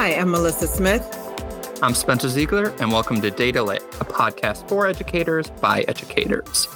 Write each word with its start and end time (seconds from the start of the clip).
Hi, 0.00 0.14
I'm 0.14 0.30
Melissa 0.30 0.66
Smith. 0.66 1.06
I'm 1.82 1.92
Spencer 1.92 2.30
Ziegler, 2.30 2.70
and 2.80 2.90
welcome 2.90 3.20
to 3.20 3.30
Data 3.30 3.62
Lit, 3.62 3.82
a 4.00 4.06
podcast 4.06 4.66
for 4.66 4.86
educators 4.86 5.50
by 5.60 5.82
educators. 5.88 6.66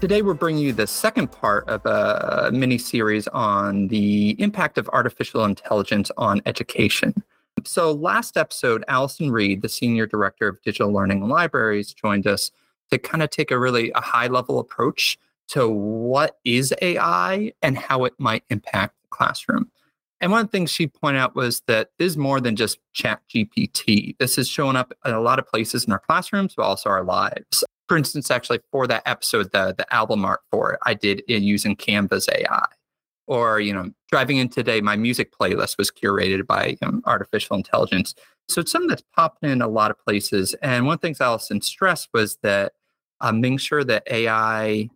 Today, 0.00 0.22
we're 0.22 0.34
bringing 0.34 0.62
you 0.62 0.72
the 0.72 0.86
second 0.86 1.32
part 1.32 1.68
of 1.68 1.84
a 1.84 2.52
mini 2.52 2.78
series 2.78 3.26
on 3.26 3.88
the 3.88 4.40
impact 4.40 4.78
of 4.78 4.88
artificial 4.90 5.44
intelligence 5.44 6.12
on 6.16 6.42
education. 6.46 7.12
So, 7.64 7.90
last 7.90 8.36
episode, 8.36 8.84
Allison 8.86 9.32
Reed, 9.32 9.62
the 9.62 9.68
Senior 9.68 10.06
Director 10.06 10.46
of 10.46 10.62
Digital 10.62 10.92
Learning 10.92 11.22
and 11.22 11.28
Libraries, 11.28 11.92
joined 11.92 12.28
us 12.28 12.52
to 12.92 12.98
kind 12.98 13.24
of 13.24 13.30
take 13.30 13.50
a 13.50 13.58
really 13.58 13.90
a 13.96 14.00
high 14.00 14.28
level 14.28 14.60
approach 14.60 15.18
to 15.48 15.68
what 15.68 16.38
is 16.44 16.72
AI 16.80 17.52
and 17.62 17.76
how 17.76 18.04
it 18.04 18.14
might 18.18 18.44
impact 18.48 18.94
the 19.02 19.08
classroom. 19.08 19.72
And 20.20 20.30
one 20.30 20.42
of 20.42 20.46
the 20.48 20.50
things 20.50 20.70
she 20.70 20.86
pointed 20.86 21.18
out 21.18 21.34
was 21.34 21.62
that 21.66 21.90
this 21.98 22.12
is 22.12 22.16
more 22.16 22.40
than 22.40 22.56
just 22.56 22.78
Chat 22.92 23.22
GPT. 23.34 24.16
This 24.18 24.36
is 24.36 24.48
showing 24.48 24.76
up 24.76 24.92
in 25.04 25.12
a 25.12 25.20
lot 25.20 25.38
of 25.38 25.46
places 25.46 25.84
in 25.84 25.92
our 25.92 25.98
classrooms, 25.98 26.54
but 26.54 26.64
also 26.64 26.90
our 26.90 27.04
lives. 27.04 27.64
For 27.88 27.96
instance, 27.96 28.30
actually 28.30 28.60
for 28.70 28.86
that 28.86 29.02
episode, 29.06 29.50
the 29.52 29.74
the 29.76 29.92
album 29.94 30.24
art 30.24 30.40
for 30.50 30.72
it, 30.72 30.80
I 30.84 30.94
did 30.94 31.22
it 31.26 31.42
using 31.42 31.74
Canva's 31.74 32.28
AI. 32.32 32.66
Or, 33.26 33.60
you 33.60 33.72
know, 33.72 33.90
driving 34.10 34.38
in 34.38 34.48
today, 34.48 34.80
my 34.80 34.96
music 34.96 35.32
playlist 35.32 35.78
was 35.78 35.90
curated 35.90 36.46
by 36.46 36.76
you 36.80 36.88
know, 36.88 37.00
artificial 37.04 37.56
intelligence. 37.56 38.14
So 38.48 38.60
it's 38.60 38.72
something 38.72 38.88
that's 38.88 39.04
popping 39.14 39.50
in 39.50 39.62
a 39.62 39.68
lot 39.68 39.92
of 39.92 39.98
places. 40.04 40.54
And 40.62 40.84
one 40.84 40.94
of 40.94 41.00
the 41.00 41.06
things 41.06 41.20
Allison 41.20 41.60
stressed 41.60 42.08
was 42.12 42.38
that 42.42 42.72
uh, 43.20 43.30
making 43.32 43.58
sure 43.58 43.84
that 43.84 44.02
AI 44.10 44.90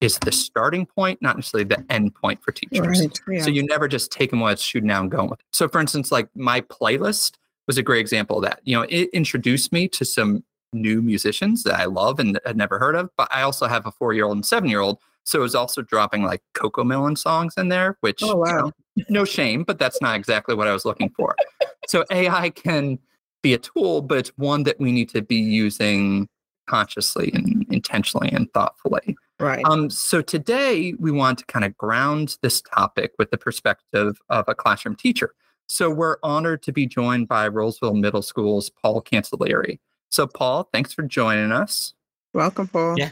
is 0.00 0.18
the 0.18 0.32
starting 0.32 0.84
point, 0.84 1.20
not 1.22 1.36
necessarily 1.36 1.64
the 1.64 1.84
end 1.90 2.14
point 2.14 2.42
for 2.42 2.52
teachers. 2.52 3.00
Right, 3.00 3.20
yeah. 3.28 3.42
So 3.42 3.50
you 3.50 3.64
never 3.64 3.88
just 3.88 4.12
take 4.12 4.30
them 4.30 4.40
while 4.40 4.52
it's 4.52 4.62
shooting 4.62 4.90
out 4.90 5.02
and 5.02 5.10
going 5.10 5.30
with 5.30 5.40
it. 5.40 5.46
So 5.52 5.68
for 5.68 5.80
instance, 5.80 6.12
like 6.12 6.28
my 6.34 6.60
playlist 6.60 7.34
was 7.66 7.78
a 7.78 7.82
great 7.82 8.00
example 8.00 8.38
of 8.38 8.44
that. 8.44 8.60
You 8.64 8.76
know, 8.76 8.86
it 8.88 9.08
introduced 9.12 9.72
me 9.72 9.88
to 9.88 10.04
some 10.04 10.44
new 10.72 11.00
musicians 11.00 11.62
that 11.62 11.80
I 11.80 11.86
love 11.86 12.18
and 12.20 12.38
had 12.44 12.56
never 12.56 12.78
heard 12.78 12.94
of, 12.94 13.10
but 13.16 13.28
I 13.32 13.42
also 13.42 13.66
have 13.66 13.86
a 13.86 13.90
four 13.92 14.12
year 14.12 14.24
old 14.24 14.36
and 14.36 14.46
seven 14.46 14.68
year 14.68 14.80
old. 14.80 14.98
So 15.24 15.40
it 15.40 15.42
was 15.42 15.54
also 15.54 15.82
dropping 15.82 16.22
like 16.22 16.40
CoComelon 16.54 17.18
songs 17.18 17.54
in 17.56 17.68
there, 17.68 17.96
which 18.00 18.22
oh, 18.22 18.36
wow. 18.36 18.46
you 18.96 19.04
know, 19.04 19.04
no 19.08 19.24
shame, 19.24 19.64
but 19.64 19.78
that's 19.78 20.00
not 20.00 20.14
exactly 20.14 20.54
what 20.54 20.68
I 20.68 20.72
was 20.72 20.84
looking 20.84 21.10
for. 21.10 21.34
so 21.88 22.04
AI 22.12 22.50
can 22.50 22.98
be 23.42 23.54
a 23.54 23.58
tool, 23.58 24.02
but 24.02 24.18
it's 24.18 24.32
one 24.36 24.62
that 24.64 24.78
we 24.78 24.92
need 24.92 25.08
to 25.10 25.22
be 25.22 25.36
using 25.36 26.28
consciously 26.68 27.30
and 27.32 27.66
intentionally 27.70 28.30
and 28.30 28.52
thoughtfully. 28.52 29.16
Right. 29.38 29.64
Um, 29.66 29.90
so 29.90 30.22
today 30.22 30.94
we 30.98 31.10
want 31.10 31.38
to 31.40 31.44
kind 31.46 31.64
of 31.64 31.76
ground 31.76 32.38
this 32.40 32.62
topic 32.62 33.12
with 33.18 33.30
the 33.30 33.36
perspective 33.36 34.18
of 34.30 34.44
a 34.48 34.54
classroom 34.54 34.96
teacher. 34.96 35.34
So 35.68 35.90
we're 35.90 36.16
honored 36.22 36.62
to 36.62 36.72
be 36.72 36.86
joined 36.86 37.28
by 37.28 37.48
Rolesville 37.48 37.98
Middle 37.98 38.22
School's 38.22 38.70
Paul 38.70 39.02
Cancellieri. 39.02 39.78
So 40.10 40.26
Paul, 40.26 40.68
thanks 40.72 40.94
for 40.94 41.02
joining 41.02 41.52
us. 41.52 41.94
Welcome, 42.32 42.68
Paul. 42.68 42.98
Yeah. 42.98 43.10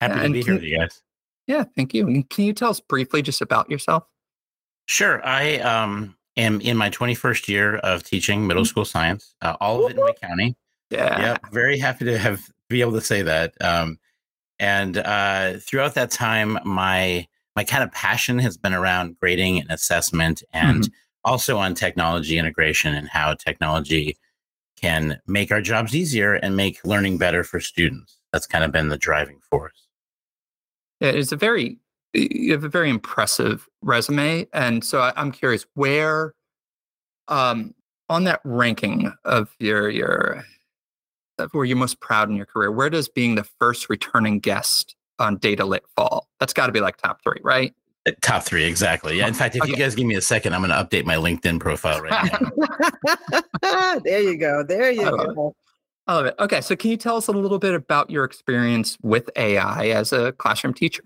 Happy 0.00 0.14
and 0.14 0.22
to 0.22 0.30
be 0.32 0.42
can, 0.42 0.52
here 0.52 0.54
with 0.54 0.64
you 0.64 0.78
guys. 0.78 1.02
Yeah, 1.46 1.64
thank 1.76 1.92
you. 1.92 2.06
And 2.06 2.28
can 2.30 2.44
you 2.44 2.52
tell 2.52 2.70
us 2.70 2.80
briefly 2.80 3.20
just 3.20 3.42
about 3.42 3.70
yourself? 3.70 4.04
Sure. 4.86 5.24
I 5.26 5.58
um, 5.58 6.16
am 6.36 6.60
in 6.60 6.76
my 6.76 6.90
21st 6.90 7.48
year 7.48 7.76
of 7.78 8.02
teaching 8.02 8.46
middle 8.46 8.62
mm-hmm. 8.62 8.68
school 8.68 8.84
science, 8.84 9.34
uh, 9.42 9.56
all 9.60 9.84
of 9.84 9.90
it 9.90 9.98
in 9.98 10.02
my 10.02 10.12
county. 10.12 10.56
Yeah. 10.90 11.20
Yeah. 11.20 11.38
Very 11.52 11.78
happy 11.78 12.04
to 12.06 12.18
have 12.18 12.48
be 12.70 12.80
able 12.80 12.92
to 12.92 13.00
say 13.00 13.22
that. 13.22 13.54
Um, 13.60 13.98
and 14.58 14.98
uh, 14.98 15.54
throughout 15.58 15.94
that 15.94 16.10
time, 16.10 16.58
my 16.64 17.26
my 17.56 17.64
kind 17.64 17.84
of 17.84 17.92
passion 17.92 18.38
has 18.40 18.56
been 18.56 18.74
around 18.74 19.18
grading 19.20 19.60
and 19.60 19.70
assessment, 19.70 20.42
and 20.52 20.84
mm-hmm. 20.84 20.92
also 21.24 21.58
on 21.58 21.74
technology 21.74 22.38
integration 22.38 22.94
and 22.94 23.08
how 23.08 23.34
technology 23.34 24.16
can 24.80 25.20
make 25.26 25.52
our 25.52 25.60
jobs 25.60 25.94
easier 25.94 26.34
and 26.34 26.56
make 26.56 26.84
learning 26.84 27.18
better 27.18 27.44
for 27.44 27.60
students. 27.60 28.18
That's 28.32 28.46
kind 28.46 28.64
of 28.64 28.72
been 28.72 28.88
the 28.88 28.98
driving 28.98 29.38
force. 29.48 29.86
Yeah, 31.00 31.10
it's 31.10 31.32
a 31.32 31.36
very 31.36 31.78
you 32.12 32.52
have 32.52 32.64
a 32.64 32.68
very 32.68 32.90
impressive 32.90 33.68
resume, 33.82 34.46
and 34.52 34.84
so 34.84 35.00
I, 35.00 35.12
I'm 35.16 35.32
curious 35.32 35.66
where, 35.74 36.34
um, 37.28 37.74
on 38.08 38.24
that 38.24 38.40
ranking 38.44 39.12
of 39.24 39.54
your 39.58 39.90
your 39.90 40.44
where 41.52 41.64
you're 41.64 41.76
most 41.76 42.00
proud 42.00 42.30
in 42.30 42.36
your 42.36 42.46
career, 42.46 42.70
where 42.70 42.90
does 42.90 43.08
being 43.08 43.34
the 43.34 43.44
first 43.58 43.88
returning 43.88 44.40
guest 44.40 44.96
on 45.18 45.36
Data 45.36 45.64
Lit 45.64 45.84
fall? 45.96 46.28
That's 46.40 46.52
got 46.52 46.66
to 46.66 46.72
be 46.72 46.80
like 46.80 46.96
top 46.96 47.22
three, 47.22 47.40
right? 47.42 47.74
Uh, 48.06 48.12
top 48.22 48.44
three, 48.44 48.64
exactly. 48.64 49.18
Yeah. 49.18 49.26
In 49.26 49.34
fact, 49.34 49.56
if 49.56 49.62
okay. 49.62 49.70
you 49.70 49.76
guys 49.76 49.94
give 49.94 50.06
me 50.06 50.14
a 50.14 50.20
second, 50.20 50.54
I'm 50.54 50.60
going 50.60 50.70
to 50.70 50.76
update 50.76 51.04
my 51.04 51.16
LinkedIn 51.16 51.60
profile 51.60 52.00
right 52.00 52.32
now. 52.32 53.98
there 54.04 54.22
you 54.22 54.36
go. 54.36 54.62
There 54.62 54.90
you 54.90 55.06
I 55.06 55.10
go. 55.10 55.48
It. 55.48 55.54
I 56.06 56.14
love 56.14 56.26
it. 56.26 56.34
Okay. 56.38 56.60
So, 56.60 56.76
can 56.76 56.90
you 56.90 56.96
tell 56.98 57.16
us 57.16 57.28
a 57.28 57.32
little 57.32 57.58
bit 57.58 57.74
about 57.74 58.10
your 58.10 58.24
experience 58.24 58.98
with 59.02 59.30
AI 59.36 59.88
as 59.88 60.12
a 60.12 60.32
classroom 60.32 60.74
teacher? 60.74 61.02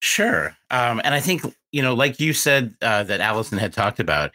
Sure. 0.00 0.56
Um, 0.70 1.00
and 1.02 1.14
I 1.14 1.20
think, 1.20 1.42
you 1.72 1.82
know, 1.82 1.94
like 1.94 2.20
you 2.20 2.32
said, 2.32 2.76
uh, 2.80 3.02
that 3.04 3.20
Allison 3.20 3.58
had 3.58 3.72
talked 3.72 3.98
about, 3.98 4.30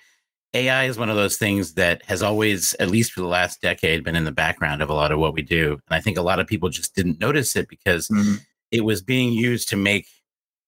AI 0.53 0.85
is 0.85 0.97
one 0.97 1.09
of 1.09 1.15
those 1.15 1.37
things 1.37 1.73
that 1.73 2.03
has 2.05 2.21
always, 2.21 2.73
at 2.75 2.89
least 2.89 3.11
for 3.11 3.21
the 3.21 3.27
last 3.27 3.61
decade, 3.61 4.03
been 4.03 4.15
in 4.15 4.23
the 4.23 4.31
background 4.31 4.81
of 4.81 4.89
a 4.89 4.93
lot 4.93 5.11
of 5.11 5.19
what 5.19 5.33
we 5.33 5.41
do. 5.41 5.71
And 5.71 5.95
I 5.95 5.99
think 5.99 6.17
a 6.17 6.21
lot 6.21 6.39
of 6.39 6.47
people 6.47 6.69
just 6.69 6.95
didn't 6.95 7.19
notice 7.19 7.55
it 7.55 7.67
because 7.67 8.07
mm-hmm. 8.07 8.35
it 8.71 8.81
was 8.81 9.01
being 9.01 9.33
used 9.33 9.69
to 9.69 9.77
make 9.77 10.07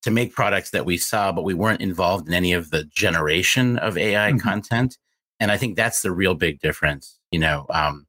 to 0.01 0.11
make 0.11 0.35
products 0.35 0.69
that 0.69 0.85
we 0.85 0.97
saw, 0.97 1.31
but 1.31 1.43
we 1.43 1.55
weren't 1.55 1.81
involved 1.81 2.27
in 2.27 2.33
any 2.35 2.53
of 2.53 2.69
the 2.69 2.83
generation 2.83 3.77
of 3.79 3.97
AI 3.97 4.29
mm-hmm. 4.29 4.37
content. 4.37 4.99
And 5.39 5.51
I 5.51 5.57
think 5.57 5.75
that's 5.75 6.03
the 6.03 6.11
real 6.11 6.35
big 6.35 6.59
difference. 6.59 7.17
You 7.31 7.39
know, 7.39 7.65
um, 7.71 8.05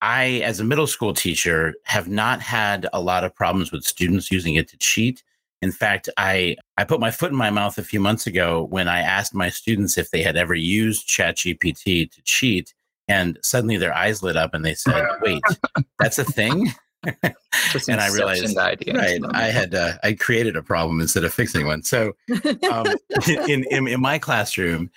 I, 0.00 0.40
as 0.44 0.58
a 0.58 0.64
middle 0.64 0.86
school 0.86 1.12
teacher, 1.12 1.74
have 1.84 2.08
not 2.08 2.40
had 2.40 2.88
a 2.94 3.00
lot 3.00 3.24
of 3.24 3.34
problems 3.34 3.70
with 3.70 3.84
students 3.84 4.30
using 4.30 4.54
it 4.54 4.68
to 4.68 4.78
cheat. 4.78 5.22
In 5.60 5.72
fact, 5.72 6.08
I, 6.16 6.56
I 6.76 6.84
put 6.84 7.00
my 7.00 7.10
foot 7.10 7.32
in 7.32 7.36
my 7.36 7.50
mouth 7.50 7.78
a 7.78 7.82
few 7.82 8.00
months 8.00 8.26
ago 8.26 8.64
when 8.70 8.86
I 8.88 9.00
asked 9.00 9.34
my 9.34 9.48
students 9.48 9.98
if 9.98 10.10
they 10.10 10.22
had 10.22 10.36
ever 10.36 10.54
used 10.54 11.08
ChatGPT 11.08 12.10
to 12.12 12.22
cheat. 12.22 12.74
And 13.08 13.38
suddenly 13.42 13.76
their 13.76 13.94
eyes 13.94 14.22
lit 14.22 14.36
up 14.36 14.54
and 14.54 14.64
they 14.64 14.74
said, 14.74 15.06
wait, 15.22 15.42
that's 15.98 16.18
a 16.18 16.24
thing? 16.24 16.72
and 17.22 18.00
I 18.00 18.12
realized, 18.12 18.56
right, 18.56 18.78
I 19.32 19.44
had 19.44 19.74
uh, 19.74 19.94
I 20.02 20.14
created 20.14 20.56
a 20.56 20.62
problem 20.62 21.00
instead 21.00 21.24
of 21.24 21.32
fixing 21.32 21.66
one. 21.66 21.82
So, 21.82 22.12
um, 22.70 22.86
in, 23.28 23.64
in, 23.70 23.86
in 23.86 24.00
my 24.00 24.18
classroom, 24.18 24.90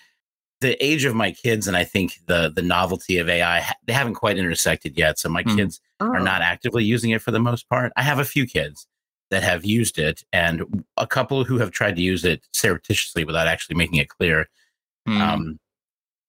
the 0.62 0.84
age 0.84 1.06
of 1.06 1.16
my 1.16 1.32
kids 1.32 1.68
and 1.68 1.76
I 1.76 1.84
think 1.84 2.20
the 2.28 2.52
the 2.54 2.62
novelty 2.62 3.18
of 3.18 3.28
AI 3.28 3.66
they 3.86 3.94
haven't 3.94 4.16
quite 4.16 4.38
intersected 4.38 4.98
yet. 4.98 5.20
So 5.20 5.30
my 5.30 5.44
mm. 5.44 5.56
kids 5.56 5.82
oh. 6.00 6.08
are 6.08 6.20
not 6.20 6.42
actively 6.42 6.84
using 6.84 7.12
it 7.12 7.22
for 7.22 7.32
the 7.32 7.40
most 7.40 7.68
part. 7.70 7.92
I 7.96 8.04
have 8.04 8.20
a 8.20 8.26
few 8.26 8.48
kids, 8.48 8.88
that 9.32 9.44
have 9.44 9.66
used 9.66 9.98
it 9.98 10.24
and 10.32 10.84
a 10.98 11.08
couple 11.08 11.44
who 11.44 11.58
have 11.58 11.72
tried 11.72 11.96
to 11.96 12.02
use 12.02 12.24
it 12.24 12.46
surreptitiously 12.54 13.24
without 13.24 13.48
actually 13.48 13.78
making 13.78 13.98
it 13.98 14.10
clear. 14.10 14.48
Mm. 15.08 15.20
Um, 15.20 15.60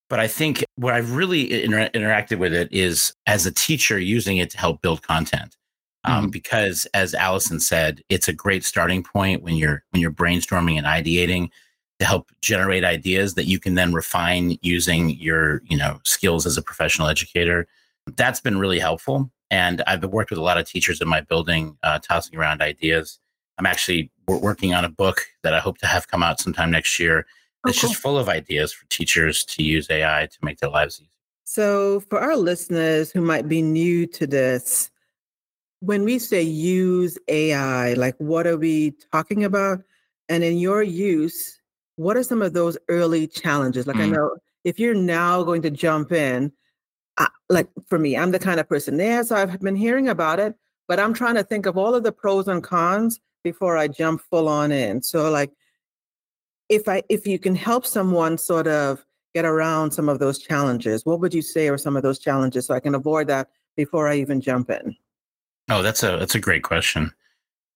but 0.09 0.21
I 0.21 0.29
think 0.29 0.65
where 0.77 0.95
I've 0.95 1.15
really 1.17 1.65
inter- 1.65 1.91
interacted 1.91 2.39
with 2.39 2.55
it 2.55 2.73
is 2.73 3.15
as 3.27 3.45
a 3.45 3.53
teacher 3.53 3.99
using 3.99 4.37
it 4.39 4.51
to 4.51 4.59
help 4.59 4.81
build 4.81 5.03
content. 5.03 5.57
Um, 6.05 6.29
mm. 6.29 6.33
Because 6.33 6.87
as 6.95 7.15
Allison 7.15 7.61
said, 7.61 8.03
it's 8.09 8.29
a 8.29 8.33
great 8.33 8.65
starting 8.65 9.03
point 9.03 9.43
when 9.43 9.57
you're 9.57 9.85
when 9.91 10.01
you're 10.01 10.13
brainstorming 10.13 10.77
and 10.77 10.87
ideating 10.87 11.49
to 11.99 12.07
help 12.07 12.31
generate 12.41 12.85
ideas 12.85 13.35
that 13.35 13.47
you 13.47 13.59
can 13.59 13.75
then 13.75 13.93
refine 13.93 14.59
using 14.63 15.11
your 15.11 15.63
you 15.65 15.77
know 15.77 16.01
skills 16.05 16.47
as 16.47 16.57
a 16.57 16.63
professional 16.63 17.09
educator. 17.09 17.67
That's 18.17 18.41
been 18.41 18.59
really 18.59 18.81
helpful. 18.81 19.31
And 19.53 19.83
I've 19.87 20.03
worked 20.03 20.31
with 20.31 20.39
a 20.39 20.43
lot 20.43 20.57
of 20.57 20.67
teachers 20.67 21.03
in 21.03 21.09
my 21.09 21.21
building, 21.21 21.77
uh, 21.83 21.99
tossing 21.99 22.39
around 22.39 22.63
ideas. 22.63 23.21
I'm 23.59 23.67
actually 23.67 24.11
working 24.27 24.73
on 24.73 24.83
a 24.83 24.89
book 24.89 25.27
that 25.43 25.53
I 25.53 25.61
hope 25.61 25.77
to 25.79 25.87
have 25.87 26.09
come 26.09 26.23
out 26.23 26.41
sometime 26.41 26.71
next 26.71 26.99
year. 26.99 27.27
Oh, 27.63 27.69
it's 27.69 27.79
cool. 27.79 27.91
just 27.91 28.01
full 28.01 28.19
of 28.19 28.31
ideas 28.31 28.73
for 28.73 28.87
teachers 28.89 29.45
to 29.45 29.63
use 29.63 29.91
AI 29.91 30.27
to 30.33 30.39
make 30.41 30.59
their 30.59 30.71
lives 30.71 30.99
easier. 30.99 31.11
So, 31.45 32.01
for 32.09 32.19
our 32.19 32.35
listeners 32.35 33.11
who 33.11 33.21
might 33.21 33.47
be 33.47 33.61
new 33.61 34.07
to 34.07 34.27
this, 34.27 34.91
when 35.81 36.03
we 36.03 36.19
say 36.19 36.41
use 36.41 37.19
AI, 37.29 37.93
like 37.93 38.15
what 38.17 38.47
are 38.47 38.57
we 38.57 38.95
talking 39.13 39.45
about? 39.45 39.81
And 40.31 40.43
in 40.43 40.57
your 40.57 40.83
use, 40.83 41.61
what 41.97 42.17
are 42.17 42.23
some 42.23 42.41
of 42.41 42.55
those 42.55 42.79
early 42.89 43.27
challenges? 43.27 43.87
Like, 43.87 43.97
mm. 43.97 44.05
I 44.05 44.07
know 44.07 44.37
if 44.65 44.81
you're 44.81 44.95
now 44.95 45.43
going 45.43 45.61
to 45.61 45.71
jump 45.71 46.11
in, 46.11 46.53
I, 47.19 47.29
like 47.49 47.69
for 47.89 47.99
me, 47.99 48.17
I'm 48.17 48.31
the 48.31 48.39
kind 48.39 48.61
of 48.61 48.69
person 48.69 48.97
there. 48.97 49.25
So 49.25 49.37
I've 49.37 49.61
been 49.61 49.77
hearing 49.77 50.09
about 50.09 50.39
it, 50.41 50.55
but 50.89 50.99
I'm 50.99 51.15
trying 51.15 51.35
to 51.35 51.45
think 51.45 51.67
of 51.67 51.77
all 51.77 51.95
of 51.95 52.03
the 52.03 52.13
pros 52.13 52.49
and 52.49 52.63
cons 52.63 53.21
before 53.45 53.77
I 53.77 53.89
jump 53.89 54.23
full 54.31 54.49
on 54.49 54.73
in. 54.73 55.03
So 55.03 55.31
like 55.31 55.51
if 56.69 56.89
I 56.89 57.03
if 57.09 57.27
you 57.27 57.39
can 57.39 57.55
help 57.55 57.87
someone 57.87 58.39
sort 58.39 58.67
of 58.67 59.05
get 59.35 59.45
around 59.45 59.93
some 59.93 60.09
of 60.09 60.19
those 60.19 60.39
challenges, 60.39 61.05
what 61.05 61.21
would 61.21 61.35
you 61.35 61.43
say 61.43 61.69
are 61.69 61.79
some 61.79 61.97
of 61.97 62.03
those 62.03 62.19
challenges 62.19 62.67
so 62.67 62.75
I 62.75 62.81
can 62.81 62.95
avoid 62.95 63.27
that 63.29 63.49
before 63.77 64.09
I 64.09 64.17
even 64.17 64.41
jump 64.41 64.71
in? 64.71 64.97
Oh, 65.69 65.83
that's 65.83 66.03
a 66.03 66.17
that's 66.19 66.35
a 66.35 66.41
great 66.41 66.63
question. 66.63 67.13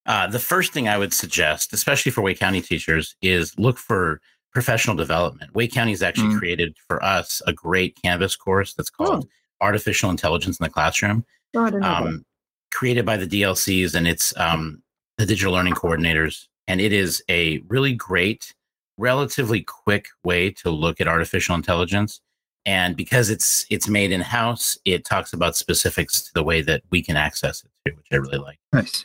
Uh, 0.06 0.26
the 0.26 0.38
first 0.38 0.72
thing 0.72 0.88
I 0.88 0.98
would 0.98 1.12
suggest, 1.12 1.72
especially 1.72 2.12
for 2.12 2.22
Wake 2.22 2.38
County 2.38 2.62
teachers, 2.62 3.16
is 3.22 3.58
look 3.58 3.76
for 3.76 4.20
professional 4.56 4.96
development. 4.96 5.54
Wake 5.54 5.70
County 5.70 5.90
has 5.90 6.02
actually 6.02 6.34
mm. 6.34 6.38
created 6.38 6.74
for 6.88 7.04
us 7.04 7.42
a 7.46 7.52
great 7.52 7.94
Canvas 8.02 8.36
course 8.36 8.72
that's 8.72 8.88
called 8.88 9.26
oh. 9.26 9.28
Artificial 9.60 10.08
Intelligence 10.08 10.58
in 10.58 10.64
the 10.64 10.70
Classroom. 10.70 11.26
Oh, 11.54 11.66
um, 11.82 12.24
created 12.72 13.04
by 13.04 13.18
the 13.18 13.26
DLCs 13.26 13.94
and 13.94 14.08
it's 14.08 14.34
um, 14.38 14.82
the 15.18 15.26
digital 15.26 15.52
learning 15.52 15.74
coordinators. 15.74 16.46
And 16.66 16.80
it 16.80 16.94
is 16.94 17.22
a 17.28 17.58
really 17.68 17.92
great, 17.92 18.54
relatively 18.96 19.60
quick 19.60 20.06
way 20.24 20.48
to 20.52 20.70
look 20.70 21.02
at 21.02 21.06
artificial 21.06 21.54
intelligence. 21.54 22.22
And 22.64 22.96
because 22.96 23.28
it's 23.28 23.66
it's 23.68 23.88
made 23.88 24.10
in 24.10 24.22
house, 24.22 24.78
it 24.86 25.04
talks 25.04 25.34
about 25.34 25.54
specifics 25.54 26.22
to 26.22 26.30
the 26.32 26.42
way 26.42 26.62
that 26.62 26.80
we 26.90 27.02
can 27.02 27.18
access 27.18 27.62
it 27.62 27.70
too, 27.84 27.94
which 27.94 28.06
I 28.10 28.16
really 28.16 28.38
like. 28.38 28.58
Nice. 28.72 29.04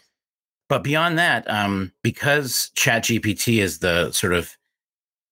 But 0.69 0.81
beyond 0.81 1.19
that, 1.19 1.45
um, 1.51 1.91
because 2.03 2.71
ChatGPT 2.77 3.57
is 3.61 3.79
the 3.79 4.13
sort 4.13 4.33
of 4.33 4.55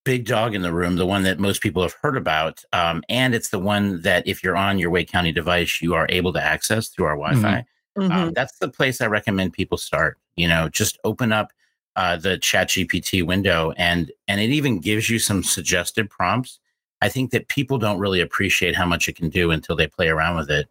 big 0.09 0.25
dog 0.25 0.55
in 0.55 0.63
the 0.63 0.73
room, 0.73 0.95
the 0.95 1.05
one 1.05 1.21
that 1.21 1.37
most 1.37 1.61
people 1.61 1.83
have 1.83 1.93
heard 2.01 2.17
about, 2.17 2.63
um, 2.73 3.03
and 3.09 3.35
it's 3.35 3.49
the 3.49 3.59
one 3.59 4.01
that 4.01 4.27
if 4.27 4.43
you're 4.43 4.57
on 4.57 4.79
your 4.79 4.89
Wake 4.89 5.07
County 5.07 5.31
device, 5.31 5.83
you 5.83 5.93
are 5.93 6.07
able 6.09 6.33
to 6.33 6.41
access 6.41 6.87
through 6.87 7.05
our 7.05 7.15
Wi-Fi. 7.15 7.63
Mm-hmm. 7.95 8.01
Um, 8.01 8.09
mm-hmm. 8.09 8.33
that's 8.33 8.57
the 8.57 8.69
place 8.69 9.01
I 9.01 9.05
recommend 9.05 9.53
people 9.53 9.77
start. 9.77 10.17
You 10.35 10.47
know, 10.47 10.67
just 10.67 10.97
open 11.03 11.31
up 11.31 11.53
uh, 11.95 12.15
the 12.17 12.39
ChatGPT 12.39 13.23
window, 13.23 13.71
and 13.77 14.11
and 14.27 14.41
it 14.41 14.49
even 14.49 14.79
gives 14.79 15.11
you 15.11 15.19
some 15.19 15.43
suggested 15.43 16.09
prompts. 16.09 16.59
I 17.01 17.09
think 17.09 17.29
that 17.29 17.47
people 17.47 17.77
don't 17.77 17.99
really 17.99 18.19
appreciate 18.19 18.75
how 18.75 18.87
much 18.87 19.07
it 19.07 19.15
can 19.15 19.29
do 19.29 19.51
until 19.51 19.75
they 19.75 19.85
play 19.85 20.07
around 20.07 20.37
with 20.37 20.49
it. 20.49 20.69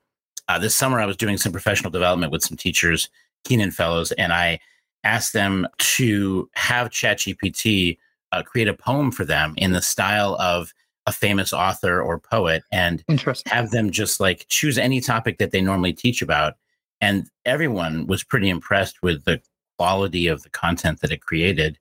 Uh, 0.49 0.58
this 0.58 0.75
summer, 0.75 0.99
I 0.99 1.06
was 1.06 1.17
doing 1.17 1.37
some 1.37 1.52
professional 1.52 1.93
development 1.93 2.32
with 2.32 2.43
some 2.43 2.56
teachers 2.56 3.08
Kenan 3.44 3.70
Fellows, 3.70 4.11
and 4.11 4.32
I 4.32 4.58
asked 5.05 5.32
them 5.32 5.69
to 5.79 6.50
have 6.55 6.88
ChatGPT 6.88 7.99
uh, 8.32 8.42
create 8.42 8.69
a 8.69 8.75
poem 8.75 9.10
for 9.10 9.25
them 9.25 9.54
in 9.56 9.72
the 9.72 9.82
style 9.82 10.36
of 10.40 10.72
a 11.06 11.12
famous 11.12 11.52
author 11.52 12.02
or 12.02 12.19
poet, 12.19 12.62
and 12.70 13.02
have 13.46 13.70
them 13.70 13.90
just 13.90 14.20
like 14.20 14.46
choose 14.48 14.76
any 14.76 15.00
topic 15.00 15.38
that 15.38 15.52
they 15.52 15.60
normally 15.60 15.92
teach 15.92 16.20
about. 16.20 16.54
And 17.00 17.28
everyone 17.46 18.06
was 18.06 18.22
pretty 18.22 18.48
impressed 18.50 19.02
with 19.02 19.25
the 19.25 19.40
quality 19.78 20.26
of 20.26 20.42
the 20.42 20.50
content 20.50 21.00
that 21.00 21.12
it 21.12 21.22
created. 21.22 21.78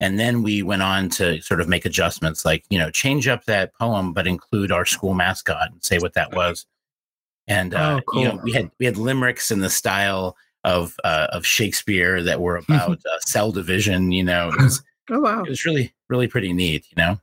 And 0.00 0.18
then 0.18 0.42
we 0.42 0.62
went 0.62 0.82
on 0.82 1.08
to 1.10 1.40
sort 1.42 1.60
of 1.60 1.68
make 1.68 1.84
adjustments, 1.84 2.44
like 2.44 2.64
you 2.70 2.78
know, 2.78 2.90
change 2.90 3.28
up 3.28 3.44
that 3.44 3.74
poem, 3.74 4.12
but 4.12 4.26
include 4.26 4.72
our 4.72 4.84
school 4.84 5.14
mascot 5.14 5.70
and 5.70 5.84
say 5.84 5.98
what 5.98 6.14
that 6.14 6.34
was. 6.34 6.66
And 7.46 7.74
uh, 7.74 7.98
oh, 7.98 8.02
cool. 8.06 8.22
you 8.22 8.28
know, 8.28 8.40
we 8.42 8.52
had 8.52 8.70
we 8.78 8.86
had 8.86 8.96
limericks 8.96 9.50
in 9.50 9.60
the 9.60 9.70
style 9.70 10.36
of 10.64 10.96
uh, 11.04 11.28
of 11.30 11.46
Shakespeare 11.46 12.22
that 12.22 12.40
were 12.40 12.56
about 12.68 12.98
uh, 12.98 13.18
cell 13.20 13.52
division. 13.52 14.10
You 14.10 14.24
know, 14.24 14.48
it 14.48 14.60
was, 14.60 14.82
oh 15.10 15.20
wow, 15.20 15.42
it 15.42 15.48
was 15.48 15.64
really 15.64 15.94
really 16.08 16.28
pretty 16.28 16.52
neat. 16.52 16.86
You 16.90 17.02
know. 17.02 17.20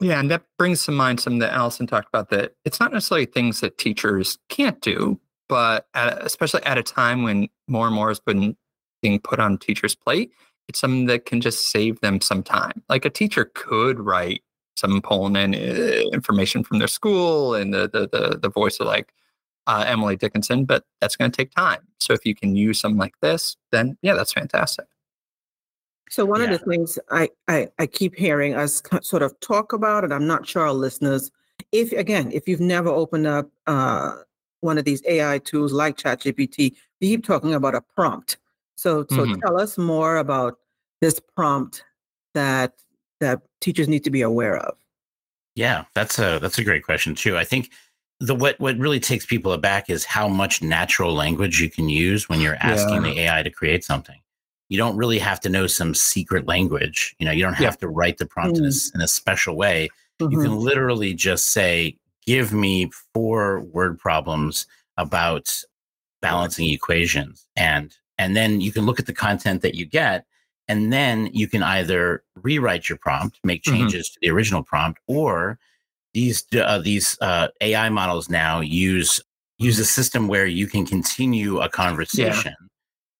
Yeah, 0.00 0.18
and 0.18 0.30
that 0.30 0.42
brings 0.58 0.84
to 0.86 0.92
mind 0.92 1.20
something 1.20 1.38
that 1.38 1.52
Allison 1.52 1.86
talked 1.86 2.08
about 2.08 2.30
that 2.30 2.54
it's 2.64 2.80
not 2.80 2.92
necessarily 2.92 3.26
things 3.26 3.60
that 3.60 3.78
teachers 3.78 4.38
can't 4.48 4.80
do, 4.80 5.20
but 5.48 5.86
at, 5.94 6.24
especially 6.24 6.62
at 6.64 6.76
a 6.76 6.82
time 6.82 7.22
when 7.22 7.48
more 7.68 7.86
and 7.86 7.94
more 7.94 8.08
has 8.08 8.18
been 8.18 8.56
being 9.00 9.20
put 9.20 9.38
on 9.38 9.58
teachers' 9.58 9.94
plate, 9.94 10.32
it's 10.68 10.80
something 10.80 11.06
that 11.06 11.24
can 11.26 11.40
just 11.40 11.70
save 11.70 12.00
them 12.00 12.20
some 12.20 12.42
time. 12.42 12.82
Like 12.88 13.04
a 13.04 13.10
teacher 13.10 13.50
could 13.54 14.00
write 14.00 14.42
some 14.76 15.00
pulling 15.02 15.36
in 15.36 15.54
uh, 15.54 16.10
information 16.12 16.64
from 16.64 16.78
their 16.78 16.88
school 16.88 17.54
and 17.54 17.72
the 17.72 17.88
the 17.88 18.08
the, 18.08 18.38
the 18.38 18.48
voice 18.48 18.80
of 18.80 18.86
like 18.86 19.12
uh, 19.66 19.84
Emily 19.86 20.16
Dickinson, 20.16 20.64
but 20.64 20.84
that's 21.00 21.16
going 21.16 21.30
to 21.30 21.36
take 21.36 21.52
time. 21.52 21.80
So 22.00 22.12
if 22.12 22.26
you 22.26 22.34
can 22.34 22.56
use 22.56 22.80
something 22.80 22.98
like 22.98 23.14
this, 23.22 23.56
then 23.70 23.96
yeah, 24.02 24.14
that's 24.14 24.32
fantastic. 24.32 24.86
So 26.12 26.26
one 26.26 26.42
yeah. 26.42 26.50
of 26.50 26.60
the 26.60 26.70
things 26.70 26.98
I, 27.10 27.30
I, 27.48 27.68
I 27.78 27.86
keep 27.86 28.14
hearing 28.14 28.54
us 28.54 28.82
sort 29.00 29.22
of 29.22 29.40
talk 29.40 29.72
about, 29.72 30.04
and 30.04 30.12
I'm 30.12 30.26
not 30.26 30.46
sure 30.46 30.66
our 30.66 30.72
listeners, 30.74 31.30
if 31.72 31.90
again, 31.92 32.30
if 32.32 32.46
you've 32.46 32.60
never 32.60 32.90
opened 32.90 33.26
up 33.26 33.48
uh, 33.66 34.16
one 34.60 34.76
of 34.76 34.84
these 34.84 35.02
AI 35.08 35.38
tools 35.38 35.72
like 35.72 35.96
ChatGPT, 35.96 36.76
we 37.00 37.08
keep 37.08 37.24
talking 37.24 37.54
about 37.54 37.74
a 37.74 37.80
prompt. 37.80 38.36
So 38.76 39.06
so 39.08 39.24
mm-hmm. 39.24 39.40
tell 39.40 39.58
us 39.58 39.78
more 39.78 40.18
about 40.18 40.58
this 41.00 41.18
prompt 41.34 41.82
that 42.34 42.74
that 43.20 43.40
teachers 43.62 43.88
need 43.88 44.04
to 44.04 44.10
be 44.10 44.20
aware 44.20 44.58
of. 44.58 44.76
Yeah, 45.54 45.84
that's 45.94 46.18
a 46.18 46.38
that's 46.40 46.58
a 46.58 46.64
great 46.64 46.84
question 46.84 47.14
too. 47.14 47.38
I 47.38 47.44
think 47.44 47.70
the 48.20 48.34
what 48.34 48.60
what 48.60 48.76
really 48.76 49.00
takes 49.00 49.24
people 49.24 49.52
aback 49.52 49.88
is 49.88 50.04
how 50.04 50.28
much 50.28 50.60
natural 50.60 51.14
language 51.14 51.58
you 51.58 51.70
can 51.70 51.88
use 51.88 52.28
when 52.28 52.42
you're 52.42 52.58
asking 52.60 52.96
yeah. 52.96 53.14
the 53.14 53.20
AI 53.20 53.42
to 53.44 53.50
create 53.50 53.82
something. 53.82 54.21
You 54.72 54.78
don't 54.78 54.96
really 54.96 55.18
have 55.18 55.38
to 55.40 55.50
know 55.50 55.66
some 55.66 55.94
secret 55.94 56.46
language. 56.48 57.14
You 57.18 57.26
know, 57.26 57.32
you 57.32 57.42
don't 57.42 57.52
have 57.52 57.74
yeah. 57.74 57.80
to 57.80 57.88
write 57.88 58.16
the 58.16 58.24
prompt 58.24 58.56
mm. 58.56 58.60
in, 58.60 58.64
a, 58.64 58.68
mm. 58.68 58.94
in, 58.94 59.00
a, 59.02 59.06
special 59.06 59.54
way. 59.54 59.90
Mm-hmm. 60.18 60.32
You 60.32 60.40
can 60.40 60.56
literally 60.56 61.12
just 61.12 61.50
say, 61.50 61.98
"Give 62.24 62.54
me 62.54 62.90
four 63.12 63.60
word 63.60 63.98
problems 63.98 64.66
about 64.96 65.62
balancing 66.22 66.70
equations," 66.70 67.46
and 67.54 67.94
and 68.16 68.34
then 68.34 68.62
you 68.62 68.72
can 68.72 68.86
look 68.86 68.98
at 68.98 69.04
the 69.04 69.12
content 69.12 69.60
that 69.60 69.74
you 69.74 69.84
get, 69.84 70.24
and 70.68 70.90
then 70.90 71.28
you 71.34 71.48
can 71.48 71.62
either 71.62 72.24
rewrite 72.36 72.88
your 72.88 72.96
prompt, 72.96 73.40
make 73.44 73.64
mm-hmm. 73.64 73.76
changes 73.76 74.08
mm-hmm. 74.08 74.14
to 74.14 74.18
the 74.22 74.30
original 74.30 74.62
prompt, 74.62 75.00
or 75.06 75.58
these 76.14 76.46
uh, 76.56 76.78
these 76.78 77.18
uh, 77.20 77.48
AI 77.60 77.90
models 77.90 78.30
now 78.30 78.60
use 78.60 79.20
use 79.58 79.78
a 79.78 79.84
system 79.84 80.28
where 80.28 80.46
you 80.46 80.66
can 80.66 80.86
continue 80.86 81.60
a 81.60 81.68
conversation 81.68 82.54
yeah. 82.58 82.66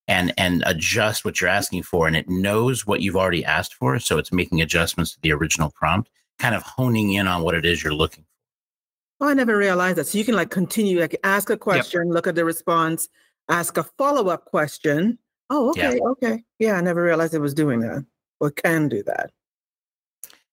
And 0.08 0.32
and 0.36 0.62
adjust 0.66 1.24
what 1.24 1.40
you're 1.40 1.50
asking 1.50 1.84
for, 1.84 2.06
and 2.06 2.16
it 2.16 2.28
knows 2.28 2.86
what 2.86 3.00
you've 3.00 3.16
already 3.16 3.44
asked 3.44 3.74
for, 3.74 3.98
so 3.98 4.18
it's 4.18 4.32
making 4.32 4.60
adjustments 4.60 5.12
to 5.12 5.20
the 5.20 5.32
original 5.32 5.70
prompt, 5.70 6.10
kind 6.38 6.54
of 6.54 6.62
honing 6.62 7.12
in 7.12 7.28
on 7.28 7.42
what 7.42 7.54
it 7.54 7.64
is 7.64 7.82
you're 7.82 7.94
looking 7.94 8.24
for. 8.24 9.26
Oh, 9.26 9.28
I 9.28 9.34
never 9.34 9.56
realized 9.56 9.98
that. 9.98 10.08
So 10.08 10.18
you 10.18 10.24
can 10.24 10.34
like 10.34 10.50
continue, 10.50 11.00
like 11.00 11.16
ask 11.22 11.48
a 11.48 11.56
question, 11.56 12.06
yep. 12.06 12.14
look 12.14 12.26
at 12.26 12.34
the 12.34 12.44
response, 12.44 13.08
ask 13.48 13.76
a 13.76 13.84
follow 13.84 14.28
up 14.28 14.46
question. 14.46 15.18
Oh, 15.48 15.70
okay, 15.70 15.96
yeah. 15.96 16.08
okay, 16.10 16.44
yeah. 16.58 16.72
I 16.72 16.80
never 16.80 17.02
realized 17.02 17.34
it 17.34 17.38
was 17.38 17.54
doing 17.54 17.80
that 17.80 18.04
or 18.40 18.50
can 18.50 18.88
do 18.88 19.02
that. 19.04 19.30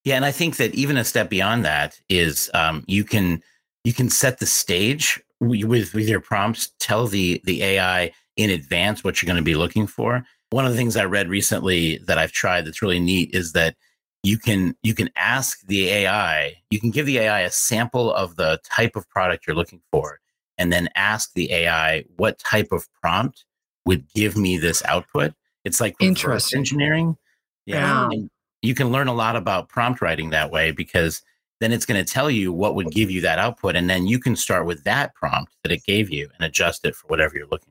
Yeah, 0.04 0.16
and 0.16 0.26
I 0.26 0.32
think 0.32 0.58
that 0.58 0.74
even 0.76 0.98
a 0.98 1.04
step 1.04 1.30
beyond 1.30 1.66
that 1.66 2.00
is 2.10 2.52
um, 2.54 2.84
you 2.88 3.04
can 3.04 3.42
you 3.84 3.94
can 3.94 4.10
set 4.10 4.40
the 4.40 4.46
stage 4.46 5.20
with 5.40 5.94
with 5.94 6.08
your 6.08 6.22
prompts. 6.22 6.72
Tell 6.80 7.08
the 7.08 7.42
the 7.46 7.64
AI 7.64 8.12
in 8.40 8.50
advance 8.50 9.04
what 9.04 9.22
you're 9.22 9.28
going 9.28 9.36
to 9.36 9.44
be 9.44 9.56
looking 9.56 9.86
for. 9.86 10.24
One 10.52 10.66
of 10.66 10.72
the 10.72 10.78
things 10.78 10.96
I 10.96 11.04
read 11.04 11.28
recently 11.28 11.98
that 12.08 12.18
I've 12.18 12.32
tried 12.32 12.66
that's 12.66 12.82
really 12.82 13.00
neat 13.00 13.32
is 13.34 13.52
that 13.52 13.76
you 14.24 14.38
can 14.38 14.76
you 14.82 14.96
can 14.96 15.10
ask 15.18 15.60
the 15.68 15.90
AI, 15.90 16.56
you 16.70 16.80
can 16.80 16.90
give 16.90 17.06
the 17.06 17.20
AI 17.20 17.42
a 17.42 17.52
sample 17.52 18.14
of 18.14 18.38
the 18.38 18.60
type 18.64 18.96
of 18.96 19.08
product 19.10 19.46
you're 19.46 19.56
looking 19.56 19.82
for, 19.92 20.20
and 20.58 20.72
then 20.72 20.90
ask 20.96 21.34
the 21.34 21.52
AI 21.52 22.06
what 22.16 22.40
type 22.40 22.72
of 22.72 22.88
prompt 23.02 23.44
would 23.86 24.08
give 24.14 24.38
me 24.38 24.58
this 24.58 24.84
output. 24.86 25.34
It's 25.66 25.82
like 25.82 25.96
reverse 26.00 26.56
engineering. 26.56 27.18
Yeah. 27.66 28.10
yeah 28.10 28.28
you 28.62 28.76
can 28.76 28.90
learn 28.90 29.08
a 29.08 29.14
lot 29.14 29.36
about 29.36 29.70
prompt 29.70 30.02
writing 30.02 30.30
that 30.30 30.52
way 30.52 30.72
because 30.72 31.22
then 31.60 31.72
it's 31.72 31.86
going 31.86 32.04
to 32.04 32.14
tell 32.14 32.30
you 32.30 32.52
what 32.52 32.76
would 32.76 32.92
give 32.92 33.12
you 33.12 33.22
that 33.22 33.40
output 33.40 33.76
and 33.76 33.90
then 33.90 34.08
you 34.08 34.20
can 34.20 34.36
start 34.36 34.66
with 34.66 34.84
that 34.84 35.14
prompt 35.16 35.56
that 35.64 35.72
it 35.72 35.84
gave 35.86 36.10
you 36.10 36.30
and 36.36 36.46
adjust 36.46 36.86
it 36.86 36.96
for 36.96 37.08
whatever 37.08 37.38
you're 37.38 37.48
looking 37.48 37.69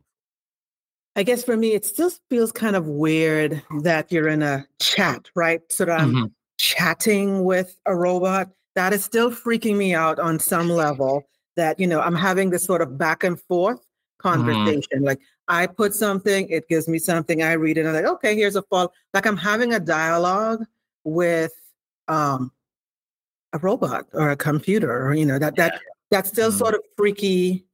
i 1.19 1.23
guess 1.23 1.45
for 1.45 1.57
me 1.57 1.75
it 1.75 1.85
still 1.85 2.11
feels 2.31 2.53
kind 2.53 2.77
of 2.77 2.87
weird 2.87 3.63
that 3.83 4.11
you're 4.11 4.29
in 4.29 4.43
a 4.43 4.67
chat 4.81 5.29
right 5.35 5.61
so 5.71 5.85
that 5.85 6.01
i'm 6.01 6.13
mm-hmm. 6.13 6.27
chatting 6.59 7.45
with 7.45 7.77
a 7.87 7.95
robot 7.95 8.49
that 8.75 8.93
is 8.93 9.05
still 9.05 9.31
freaking 9.31 9.77
me 9.77 9.95
out 9.95 10.19
on 10.19 10.39
some 10.39 10.69
level 10.69 11.29
that 11.57 11.79
you 11.79 11.87
know 11.87 12.01
i'm 12.01 12.17
having 12.17 12.51
this 12.51 12.65
sort 12.65 12.81
of 12.81 12.97
back 12.97 13.25
and 13.25 13.41
forth 13.43 13.81
mm-hmm. 13.81 14.29
conversation 14.29 14.99
mm-hmm. 14.99 15.05
like 15.05 15.21
i 15.49 15.67
put 15.67 15.95
something 15.95 16.49
it 16.49 16.69
gives 16.69 16.89
me 16.89 16.99
something 16.99 17.43
i 17.43 17.53
read 17.53 17.77
it 17.77 17.81
and 17.81 17.89
i'm 17.91 17.95
like 17.95 18.11
okay 18.11 18.35
here's 18.35 18.57
a 18.57 18.63
fall 18.63 18.93
like 19.13 19.27
i'm 19.27 19.37
having 19.37 19.75
a 19.75 19.81
dialogue 19.81 20.65
with 21.05 21.53
um, 22.09 22.53
a 23.53 23.59
robot 23.59 24.07
or 24.13 24.31
a 24.31 24.37
computer, 24.37 25.07
or 25.07 25.15
you 25.15 25.27
know 25.27 25.39
that 25.39 25.57
that 25.57 25.81
that's 26.11 26.29
still 26.29 26.51
mm-hmm. 26.51 26.59
sort 26.59 26.75
of 26.75 26.81
freaky. 26.97 27.65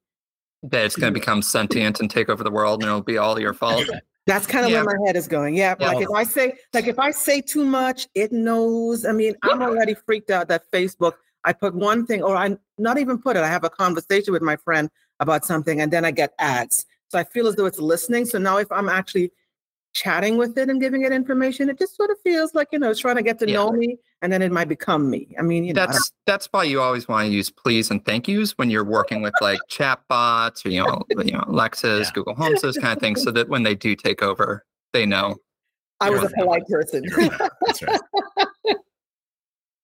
That 0.71 0.87
it's 0.87 0.97
going 0.97 1.13
to 1.13 1.19
become 1.19 1.43
sentient 1.43 2.01
and 2.01 2.11
take 2.11 2.29
over 2.29 2.43
the 2.43 2.51
world, 2.51 2.83
and 2.83 2.89
it'll 2.89 3.03
be 3.03 3.19
all 3.19 3.39
your 3.39 3.55
fault. 3.55 3.89
That's 4.27 4.47
kind 4.47 4.65
of 4.65 4.71
yeah. 4.71 4.83
where 4.83 4.99
my 4.99 5.07
head 5.07 5.17
is 5.17 5.29
going. 5.29 5.55
Yeah, 5.55 5.75
yeah, 5.79 5.89
like 5.89 6.03
if 6.03 6.11
I 6.11 6.25
say 6.25 6.55
like 6.73 6.87
if 6.87 6.99
I 6.99 7.11
say 7.11 7.43
too 7.43 7.65
much, 7.65 8.09
it 8.15 8.33
knows. 8.33 9.05
I 9.05 9.13
mean, 9.13 9.35
I'm 9.43 9.61
already 9.61 9.95
freaked 9.95 10.31
out 10.31 10.49
that 10.49 10.71
Facebook. 10.73 11.13
I 11.45 11.53
put 11.53 11.75
one 11.75 12.07
thing, 12.07 12.23
or 12.23 12.35
I 12.35 12.57
not 12.79 12.99
even 12.99 13.19
put 13.19 13.37
it. 13.37 13.43
I 13.43 13.49
have 13.49 13.65
a 13.65 13.71
conversation 13.71 14.33
with 14.33 14.41
my 14.41 14.57
friend 14.57 14.91
about 15.21 15.45
something, 15.45 15.83
and 15.83 15.93
then 15.93 16.07
I 16.07 16.11
get 16.11 16.33
ads. 16.39 16.87
So 17.09 17.19
I 17.19 17.25
feel 17.25 17.47
as 17.47 17.57
though 17.57 17.67
it's 17.67 17.79
listening. 17.79 18.25
So 18.25 18.39
now, 18.39 18.57
if 18.57 18.73
I'm 18.73 18.89
actually 18.89 19.31
chatting 19.95 20.37
with 20.37 20.59
it 20.59 20.69
and 20.69 20.81
giving 20.81 21.03
it 21.03 21.13
information, 21.13 21.71
it 21.71 21.79
just 21.79 21.97
sort 21.97 22.11
of 22.11 22.19
feels 22.23 22.55
like, 22.55 22.69
you 22.73 22.79
know, 22.79 22.91
it's 22.91 23.01
trying 23.01 23.17
to 23.17 23.23
get 23.23 23.39
to 23.39 23.49
yeah. 23.49 23.55
know 23.55 23.71
me 23.71 23.97
and 24.21 24.33
then 24.33 24.43
it 24.43 24.53
might 24.53 24.69
become 24.69 25.09
me. 25.09 25.35
I 25.39 25.43
mean, 25.43 25.65
you 25.65 25.73
know, 25.73 25.87
that's 25.87 26.13
that's 26.27 26.49
why 26.51 26.65
you 26.65 26.81
always 26.81 27.09
want 27.09 27.29
to 27.29 27.33
use 27.33 27.49
please 27.49 27.91
and 27.91 28.05
thank 28.05 28.29
yous 28.29 28.53
when 28.59 28.71
you're 28.71 28.85
working 28.85 29.23
with 29.23 29.35
like 29.41 29.61
chat 29.69 30.01
bots 30.09 30.67
or 30.67 30.71
you 30.71 30.85
know, 30.85 31.03
you 31.25 31.33
know, 31.33 31.45
Alexa's, 31.47 32.09
yeah. 32.09 32.13
Google 32.13 32.35
Homes, 32.35 32.61
those 32.61 32.77
kind 32.77 32.95
of 32.95 33.01
things, 33.01 33.23
so 33.23 33.31
that 33.31 33.49
when 33.49 33.63
they 33.63 33.75
do 33.75 33.97
take 33.97 34.23
over, 34.23 34.65
they 34.93 35.07
know. 35.07 35.37
I 36.01 36.11
was 36.11 36.25
a 36.25 36.31
polite 36.37 36.67
person. 36.69 37.05
Right. 37.17 37.31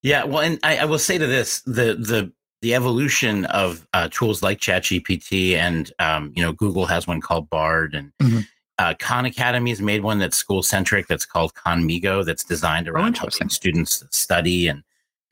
Yeah, 0.03 0.25
well, 0.25 0.41
and 0.41 0.59
I, 0.63 0.79
I 0.79 0.85
will 0.87 0.99
say 0.99 1.19
to 1.19 1.27
this 1.27 1.61
the 1.63 1.95
the 1.95 2.33
the 2.63 2.75
evolution 2.75 3.45
of 3.47 3.87
uh, 3.93 4.09
tools 4.11 4.43
like 4.43 4.59
ChatGPT 4.59 5.55
and 5.55 5.93
um, 5.99 6.33
you 6.35 6.43
know 6.43 6.53
Google 6.53 6.87
has 6.87 7.07
one 7.07 7.21
called 7.21 7.51
Bard 7.51 7.95
and 7.95 8.13
Mhm. 8.23 8.47
Uh, 8.81 8.95
Khan 8.99 9.27
Academy 9.27 9.71
has 9.71 9.83
made 9.83 10.03
one 10.03 10.19
that's 10.19 10.37
school 10.39 10.63
centric 10.63 11.07
that's 11.07 11.27
called 11.27 11.53
Khanmigo 11.55 12.25
that's 12.25 12.45
designed 12.45 12.89
around 12.89 13.09
interesting. 13.09 13.45
helping 13.45 13.51
students 13.51 14.05
study 14.11 14.69
and 14.69 14.83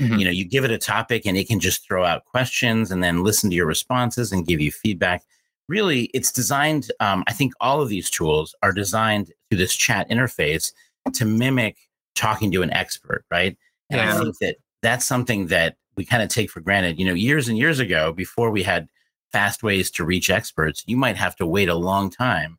Mhm. 0.00 0.19
you 0.19 0.25
know 0.26 0.31
you 0.31 0.45
give 0.45 0.64
it 0.64 0.71
a 0.71 0.78
topic 0.78 1.26
and 1.26 1.37
it 1.37 1.49
can 1.49 1.59
just 1.59 1.85
throw 1.85 2.05
out 2.05 2.25
questions 2.26 2.90
and 2.93 3.02
then 3.02 3.25
listen 3.25 3.49
to 3.50 3.57
your 3.57 3.67
responses 3.67 4.33
and 4.33 4.47
give 4.47 4.61
you 4.61 4.71
feedback. 4.71 5.23
Really, 5.69 6.05
it's 6.14 6.31
designed. 6.31 6.90
Um, 7.00 7.25
I 7.26 7.33
think 7.33 7.52
all 7.61 7.81
of 7.83 7.88
these 7.88 8.09
tools 8.11 8.55
are 8.62 8.73
designed 8.73 9.33
through 9.49 9.59
this 9.59 9.75
chat 9.75 10.09
interface 10.09 10.73
to 11.14 11.25
mimic 11.25 11.76
talking 12.14 12.52
to 12.52 12.62
an 12.62 12.73
expert, 12.73 13.25
right? 13.31 13.57
And 13.90 14.00
I 14.00 14.19
think 14.19 14.38
that 14.38 14.57
that's 14.83 15.05
something 15.05 15.47
that 15.49 15.76
we 15.97 16.05
kind 16.05 16.23
of 16.23 16.28
take 16.28 16.50
for 16.50 16.61
granted. 16.61 16.99
You 16.99 17.07
know, 17.07 17.14
years 17.14 17.49
and 17.49 17.57
years 17.59 17.78
ago, 17.81 18.12
before 18.12 18.50
we 18.50 18.62
had 18.62 18.88
fast 19.33 19.62
ways 19.62 19.90
to 19.93 20.05
reach 20.05 20.31
experts, 20.31 20.85
you 20.87 20.97
might 20.97 21.17
have 21.17 21.35
to 21.37 21.47
wait 21.47 21.69
a 21.69 21.75
long 21.75 22.09
time 22.11 22.59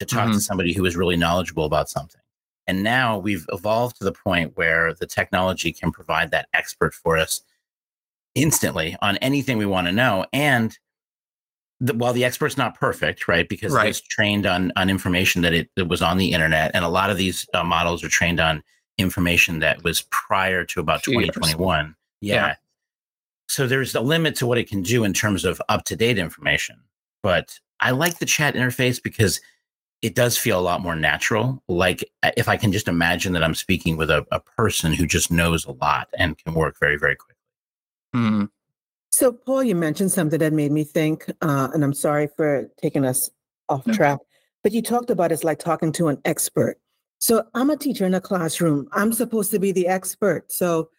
to 0.00 0.06
talk 0.06 0.26
to 0.30 0.36
Mhm. 0.36 0.40
somebody 0.40 0.72
who 0.72 0.84
is 0.84 0.96
really 0.96 1.16
knowledgeable 1.16 1.64
about 1.64 1.88
something. 1.88 2.20
And 2.66 2.82
now 2.82 3.16
we've 3.18 3.46
evolved 3.52 3.96
to 3.98 4.04
the 4.04 4.12
point 4.12 4.56
where 4.56 4.92
the 4.94 5.06
technology 5.06 5.72
can 5.72 5.92
provide 5.92 6.30
that 6.32 6.48
expert 6.52 6.94
for 6.94 7.16
us 7.16 7.42
instantly 8.34 8.96
on 9.00 9.16
anything 9.18 9.56
we 9.58 9.66
want 9.66 9.86
to 9.86 9.92
know. 9.92 10.26
And 10.32 10.76
the, 11.80 11.94
while 11.94 12.12
the 12.12 12.24
expert's 12.24 12.56
not 12.56 12.74
perfect, 12.78 13.28
right? 13.28 13.48
Because 13.48 13.72
Right. 13.72 13.88
it's 13.88 14.00
trained 14.00 14.46
on 14.46 14.72
on 14.76 14.88
information 14.90 15.42
that 15.42 15.52
it, 15.54 15.70
that 15.76 15.86
was 15.86 16.02
on 16.02 16.16
the 16.18 16.32
internet, 16.32 16.70
and 16.74 16.84
a 16.84 16.88
lot 16.88 17.10
of 17.10 17.16
these 17.18 17.46
uh, 17.54 17.62
models 17.64 18.02
are 18.02 18.08
trained 18.08 18.40
on 18.40 18.62
information 18.98 19.58
that 19.60 19.84
was 19.84 20.02
prior 20.10 20.64
to 20.64 20.80
about 20.80 21.04
Few 21.04 21.20
years. 21.20 21.34
2021. 21.34 21.94
Yeah. 22.22 22.34
Yeah. 22.34 22.54
So 23.48 23.66
there's 23.66 23.94
a 23.94 24.00
limit 24.00 24.34
to 24.36 24.46
what 24.46 24.58
it 24.58 24.68
can 24.68 24.82
do 24.82 25.04
in 25.04 25.12
terms 25.12 25.44
of 25.44 25.60
up 25.68 25.84
to 25.84 25.96
date 25.96 26.18
information. 26.18 26.80
But 27.22 27.60
I 27.80 27.90
like 27.90 28.18
the 28.18 28.26
chat 28.26 28.54
interface 28.54 29.00
because 29.02 29.40
it 30.02 30.14
does 30.14 30.36
feel 30.36 30.58
a 30.58 30.62
lot 30.62 30.80
more 30.80 30.94
natural. 30.94 31.62
Like 31.68 32.08
uh, 32.22 32.30
if 32.36 32.48
I 32.48 32.56
can 32.56 32.72
just 32.72 32.88
imagine 32.88 33.32
that 33.32 33.42
I'm 33.42 33.54
speaking 33.54 33.96
with 33.96 34.10
a, 34.10 34.26
a 34.30 34.40
person 34.40 34.92
who 34.92 35.06
just 35.06 35.30
knows 35.30 35.64
a 35.64 35.72
lot 35.72 36.08
and 36.18 36.36
can 36.38 36.54
work 36.54 36.76
very, 36.78 36.96
very 36.98 37.16
quickly. 37.16 37.34
Mhm. 38.14 38.50
So, 39.10 39.32
Paul, 39.32 39.62
you 39.64 39.74
mentioned 39.74 40.12
something 40.12 40.38
that 40.40 40.52
made 40.52 40.72
me 40.72 40.84
think, 40.84 41.30
uh, 41.40 41.68
and 41.72 41.82
I'm 41.82 41.94
sorry 41.94 42.28
for 42.36 42.70
taking 42.82 43.04
us 43.06 43.30
off 43.68 43.86
No. 43.86 43.94
track, 43.94 44.18
but 44.62 44.72
you 44.72 44.82
talked 44.82 45.10
about 45.10 45.32
it's 45.32 45.44
like 45.44 45.58
talking 45.58 45.92
to 45.92 46.08
an 46.08 46.18
expert. 46.24 46.78
So, 47.18 47.44
I'm 47.54 47.70
a 47.70 47.76
teacher 47.76 48.04
in 48.04 48.14
a 48.14 48.20
classroom. 48.20 48.88
I'm 48.92 49.12
supposed 49.12 49.50
to 49.52 49.58
be 49.58 49.72
the 49.72 49.88
expert. 49.88 50.52
So, 50.52 50.90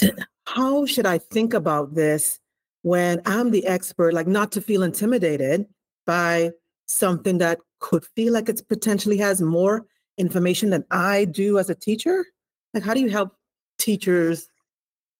how 0.46 0.86
should 0.86 1.06
I 1.06 1.18
think 1.18 1.54
about 1.54 1.94
this 1.94 2.40
when 2.82 3.20
I'm 3.26 3.50
the 3.50 3.66
expert, 3.66 4.12
like 4.14 4.26
not 4.26 4.52
to 4.52 4.60
feel 4.60 4.82
intimidated 4.82 5.66
by 6.04 6.52
something 6.86 7.38
that 7.38 7.58
could 7.80 8.04
feel 8.16 8.32
like 8.32 8.48
it 8.48 8.62
potentially 8.68 9.18
has 9.18 9.40
more 9.40 9.86
information 10.18 10.70
than 10.70 10.84
I 10.90 11.24
do 11.26 11.58
as 11.58 11.70
a 11.70 11.74
teacher? 11.74 12.24
Like, 12.74 12.82
how 12.82 12.94
do 12.94 13.00
you 13.00 13.10
help 13.10 13.34
teachers 13.78 14.48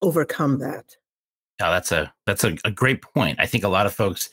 overcome 0.01 0.59
that? 0.59 0.95
Yeah, 1.59 1.71
that's 1.71 1.91
a 1.91 2.13
that's 2.25 2.43
a, 2.43 2.55
a 2.65 2.71
great 2.71 3.01
point. 3.01 3.39
I 3.39 3.45
think 3.47 3.63
a 3.63 3.69
lot 3.69 3.85
of 3.85 3.93
folks 3.93 4.29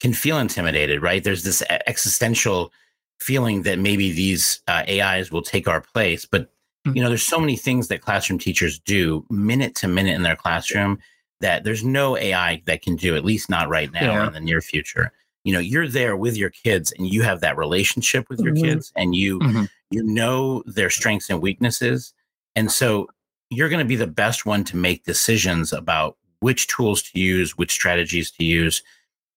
can 0.00 0.12
feel 0.12 0.38
intimidated, 0.38 1.02
right? 1.02 1.24
There's 1.24 1.42
this 1.42 1.62
existential 1.86 2.72
feeling 3.20 3.62
that 3.62 3.80
maybe 3.80 4.12
these 4.12 4.60
uh, 4.68 4.84
AIs 4.88 5.32
will 5.32 5.42
take 5.42 5.66
our 5.66 5.80
place, 5.80 6.24
but 6.24 6.50
Mhm. 6.86 6.96
you 6.96 7.02
know, 7.02 7.08
there's 7.08 7.26
so 7.26 7.40
many 7.40 7.56
things 7.56 7.88
that 7.88 8.02
classroom 8.02 8.38
teachers 8.38 8.78
do 8.78 9.26
minute 9.30 9.74
to 9.76 9.88
minute 9.88 10.14
in 10.14 10.22
their 10.22 10.36
classroom 10.36 10.98
that 11.40 11.64
there's 11.64 11.84
no 11.84 12.16
AI 12.16 12.62
that 12.66 12.82
can 12.82 12.96
do, 12.96 13.16
at 13.16 13.24
least 13.24 13.50
not 13.50 13.68
right 13.68 13.92
now 13.92 14.22
or 14.22 14.24
in 14.26 14.32
the 14.32 14.40
near 14.40 14.60
future. 14.60 15.12
You 15.48 15.54
know, 15.54 15.60
you're 15.60 15.88
there 15.88 16.14
with 16.14 16.36
your 16.36 16.50
kids 16.50 16.92
and 16.92 17.08
you 17.10 17.22
have 17.22 17.40
that 17.40 17.56
relationship 17.56 18.28
with 18.28 18.38
your 18.38 18.52
Mhm. 18.54 18.60
kids 18.64 18.92
and 18.96 19.14
you 19.14 19.38
Mhm. 19.38 19.70
you 19.90 20.02
know 20.02 20.62
their 20.66 20.90
strengths 20.90 21.30
and 21.30 21.40
weaknesses. 21.40 22.12
And 22.54 22.70
so 22.70 23.08
you're 23.48 23.70
going 23.70 23.78
to 23.78 23.86
be 23.88 23.96
the 23.96 24.06
best 24.06 24.44
one 24.44 24.62
to 24.64 24.76
make 24.76 25.04
decisions 25.04 25.72
about 25.72 26.18
which 26.40 26.66
tools 26.66 27.00
to 27.00 27.18
use, 27.18 27.56
which 27.56 27.70
strategies 27.70 28.30
to 28.32 28.44
use, 28.44 28.82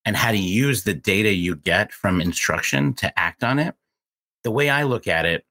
and 0.03 0.17
how 0.17 0.31
to 0.31 0.37
use 0.37 0.83
the 0.83 0.93
data 0.93 1.31
you 1.31 1.55
get 1.55 1.93
from 1.93 2.19
instruction 2.19 2.93
to 2.95 3.17
act 3.17 3.41
on 3.41 3.57
it. 3.57 3.73
The 4.43 4.51
way 4.51 4.69
I 4.69 4.83
look 4.83 5.07
at 5.07 5.25
it 5.25 5.45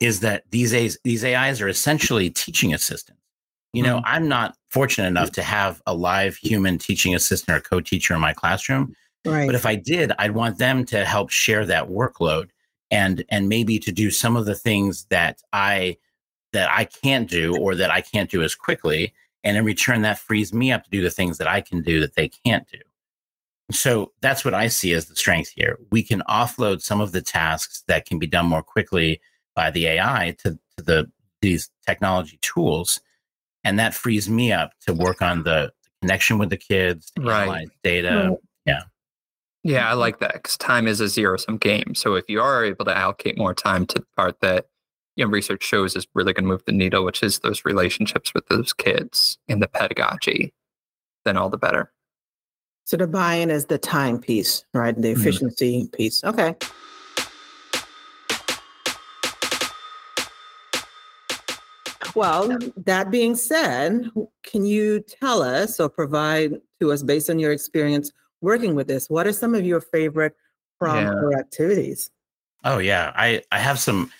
is 0.00 0.18
that 0.20 0.42
these 0.50 0.74
AIs, 0.74 0.98
these 1.04 1.24
AIs 1.24 1.60
are 1.60 1.68
essentially 1.68 2.30
teaching 2.30 2.74
assistants. 2.74 3.22
You 3.72 3.84
know, 3.84 3.98
Mhm. 3.98 4.02
I'm 4.06 4.28
not 4.28 4.56
fortunate 4.70 5.06
enough 5.06 5.30
to 5.32 5.44
have 5.44 5.80
a 5.86 5.94
live 5.94 6.34
human 6.34 6.78
teaching 6.78 7.14
assistant 7.14 7.56
or 7.56 7.60
co-teacher 7.60 8.12
in 8.12 8.20
my 8.20 8.32
classroom. 8.32 8.96
Right. 9.26 9.46
But 9.46 9.54
if 9.54 9.66
I 9.66 9.74
did, 9.74 10.12
I'd 10.18 10.32
want 10.32 10.58
them 10.58 10.84
to 10.86 11.04
help 11.04 11.30
share 11.30 11.64
that 11.66 11.88
workload 11.88 12.50
and 12.90 13.24
and 13.28 13.48
maybe 13.48 13.78
to 13.80 13.92
do 13.92 14.10
some 14.10 14.36
of 14.36 14.46
the 14.46 14.54
things 14.54 15.06
that 15.06 15.42
I 15.52 15.96
that 16.52 16.70
I 16.70 16.84
can't 16.84 17.28
do 17.28 17.56
or 17.56 17.74
that 17.74 17.90
I 17.90 18.00
can't 18.00 18.30
do 18.30 18.42
as 18.42 18.54
quickly. 18.54 19.12
And 19.44 19.56
in 19.56 19.64
return, 19.64 20.02
that 20.02 20.18
frees 20.18 20.52
me 20.52 20.72
up 20.72 20.84
to 20.84 20.90
do 20.90 21.02
the 21.02 21.10
things 21.10 21.38
that 21.38 21.46
I 21.46 21.60
can 21.60 21.82
do 21.82 22.00
that 22.00 22.14
they 22.14 22.28
can't 22.28 22.66
do. 22.68 22.78
So 23.72 24.12
that's 24.20 24.44
what 24.44 24.54
I 24.54 24.68
see 24.68 24.92
as 24.92 25.06
the 25.06 25.16
strength 25.16 25.50
here. 25.54 25.78
We 25.90 26.02
can 26.02 26.22
offload 26.28 26.82
some 26.82 27.00
of 27.00 27.12
the 27.12 27.20
tasks 27.20 27.82
that 27.88 28.06
can 28.06 28.18
be 28.18 28.26
done 28.26 28.46
more 28.46 28.62
quickly 28.62 29.20
by 29.54 29.70
the 29.70 29.86
AI 29.86 30.36
to, 30.38 30.58
to 30.76 30.82
the 30.84 31.10
these 31.42 31.70
technology 31.86 32.38
tools. 32.42 33.00
And 33.64 33.78
that 33.78 33.94
frees 33.94 34.30
me 34.30 34.52
up 34.52 34.72
to 34.86 34.94
work 34.94 35.20
on 35.20 35.42
the 35.42 35.72
connection 36.00 36.38
with 36.38 36.50
the 36.50 36.56
kids, 36.56 37.10
to 37.16 37.22
Right. 37.22 37.42
analyze 37.42 37.68
data, 37.82 38.28
Right. 38.30 38.38
Yeah, 39.66 39.90
I 39.90 39.94
like 39.94 40.20
that 40.20 40.34
because 40.34 40.56
time 40.56 40.86
is 40.86 41.00
a 41.00 41.08
zero 41.08 41.36
sum 41.36 41.56
game. 41.56 41.96
So 41.96 42.14
if 42.14 42.26
you 42.28 42.40
are 42.40 42.64
able 42.64 42.84
to 42.84 42.96
allocate 42.96 43.36
more 43.36 43.52
time 43.52 43.84
to 43.86 43.98
the 43.98 44.06
part 44.16 44.40
that 44.40 44.66
you 45.16 45.24
know 45.24 45.30
research 45.30 45.64
shows 45.64 45.96
is 45.96 46.06
really 46.14 46.32
going 46.32 46.44
to 46.44 46.48
move 46.48 46.64
the 46.66 46.72
needle, 46.72 47.04
which 47.04 47.20
is 47.20 47.40
those 47.40 47.64
relationships 47.64 48.32
with 48.32 48.46
those 48.46 48.72
kids 48.72 49.38
and 49.48 49.60
the 49.60 49.66
pedagogy, 49.66 50.54
then 51.24 51.36
all 51.36 51.50
the 51.50 51.58
better. 51.58 51.90
So 52.84 52.96
the 52.96 53.08
buy-in 53.08 53.50
is 53.50 53.66
the 53.66 53.76
time 53.76 54.20
piece, 54.20 54.64
right? 54.72 54.94
The 54.94 55.14
Mhm. 55.14 55.18
efficiency 55.18 55.90
piece. 55.92 56.22
Okay. 56.22 56.54
Well, 62.14 62.56
that 62.76 63.10
being 63.10 63.34
said, 63.34 64.12
can 64.44 64.64
you 64.64 65.00
tell 65.00 65.42
us 65.42 65.80
or 65.80 65.88
provide 65.88 66.60
to 66.78 66.92
us, 66.92 67.02
based 67.02 67.28
on 67.28 67.40
your 67.40 67.50
experience 67.50 68.12
working 68.46 68.74
with 68.76 68.86
this, 68.86 69.10
what 69.10 69.26
are 69.26 69.32
some 69.32 69.54
of 69.54 69.66
your 69.66 69.80
favorite 69.80 70.34
prompts 70.78 71.12
Yeah. 71.12 71.26
or 71.26 71.38
activities? 71.38 72.10
Oh 72.64 72.78
yeah, 72.78 73.12
I 73.14 73.42
I 73.52 73.58
have 73.58 73.78
some 73.78 74.10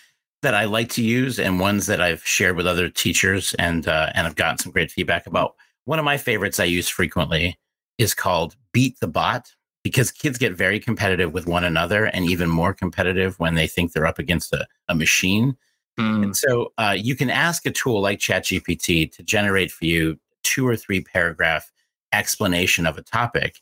that 0.43 0.55
I 0.55 0.65
like 0.67 0.91
to 0.91 1.03
use 1.03 1.39
and 1.41 1.59
ones 1.61 1.87
that 1.87 2.01
I've 2.01 2.25
shared 2.27 2.57
with 2.57 2.67
other 2.67 2.89
teachers 2.91 3.55
and 3.55 3.89
uh, 3.89 4.11
and 4.15 4.27
I've 4.27 4.37
gotten 4.37 4.59
some 4.59 4.73
great 4.73 4.91
feedback 4.91 5.27
about. 5.27 5.55
One 5.87 5.99
of 5.99 6.05
my 6.05 6.19
favorites 6.19 6.61
I 6.61 6.65
use 6.65 6.89
frequently 6.89 7.57
is 7.99 8.13
called 8.15 8.57
Beat 8.73 8.99
the 9.01 9.09
Bot 9.09 9.49
because 9.85 10.11
kids 10.11 10.37
get 10.37 10.53
very 10.57 10.81
competitive 10.81 11.33
with 11.33 11.47
one 11.47 11.65
another 11.65 12.07
and 12.07 12.29
even 12.29 12.49
more 12.49 12.75
competitive 12.75 13.39
when 13.39 13.55
they 13.55 13.69
think 13.69 13.93
they're 13.93 14.07
up 14.13 14.19
against 14.19 14.53
a, 14.53 14.67
a 14.89 14.95
machine. 14.95 15.57
Mm, 15.99 16.25
And 16.25 16.37
so 16.37 16.73
uh, 16.77 16.97
you 16.99 17.15
can 17.15 17.31
ask 17.31 17.65
a 17.67 17.71
tool 17.71 18.01
like 18.03 18.19
ChatGPT 18.19 19.11
to 19.13 19.23
generate 19.23 19.71
for 19.71 19.85
you 19.87 20.19
two 20.43 20.67
or 20.67 20.77
three 20.77 21.01
paragraph 21.01 21.71
explanation 22.13 22.85
of 22.85 22.99
a 22.99 23.03
topic. 23.03 23.61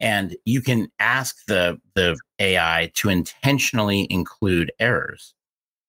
And 0.00 0.36
you 0.44 0.60
can 0.60 0.88
ask 1.00 1.44
the, 1.46 1.80
the 1.94 2.16
AI 2.38 2.90
to 2.94 3.08
intentionally 3.08 4.06
include 4.10 4.72
errors. 4.78 5.34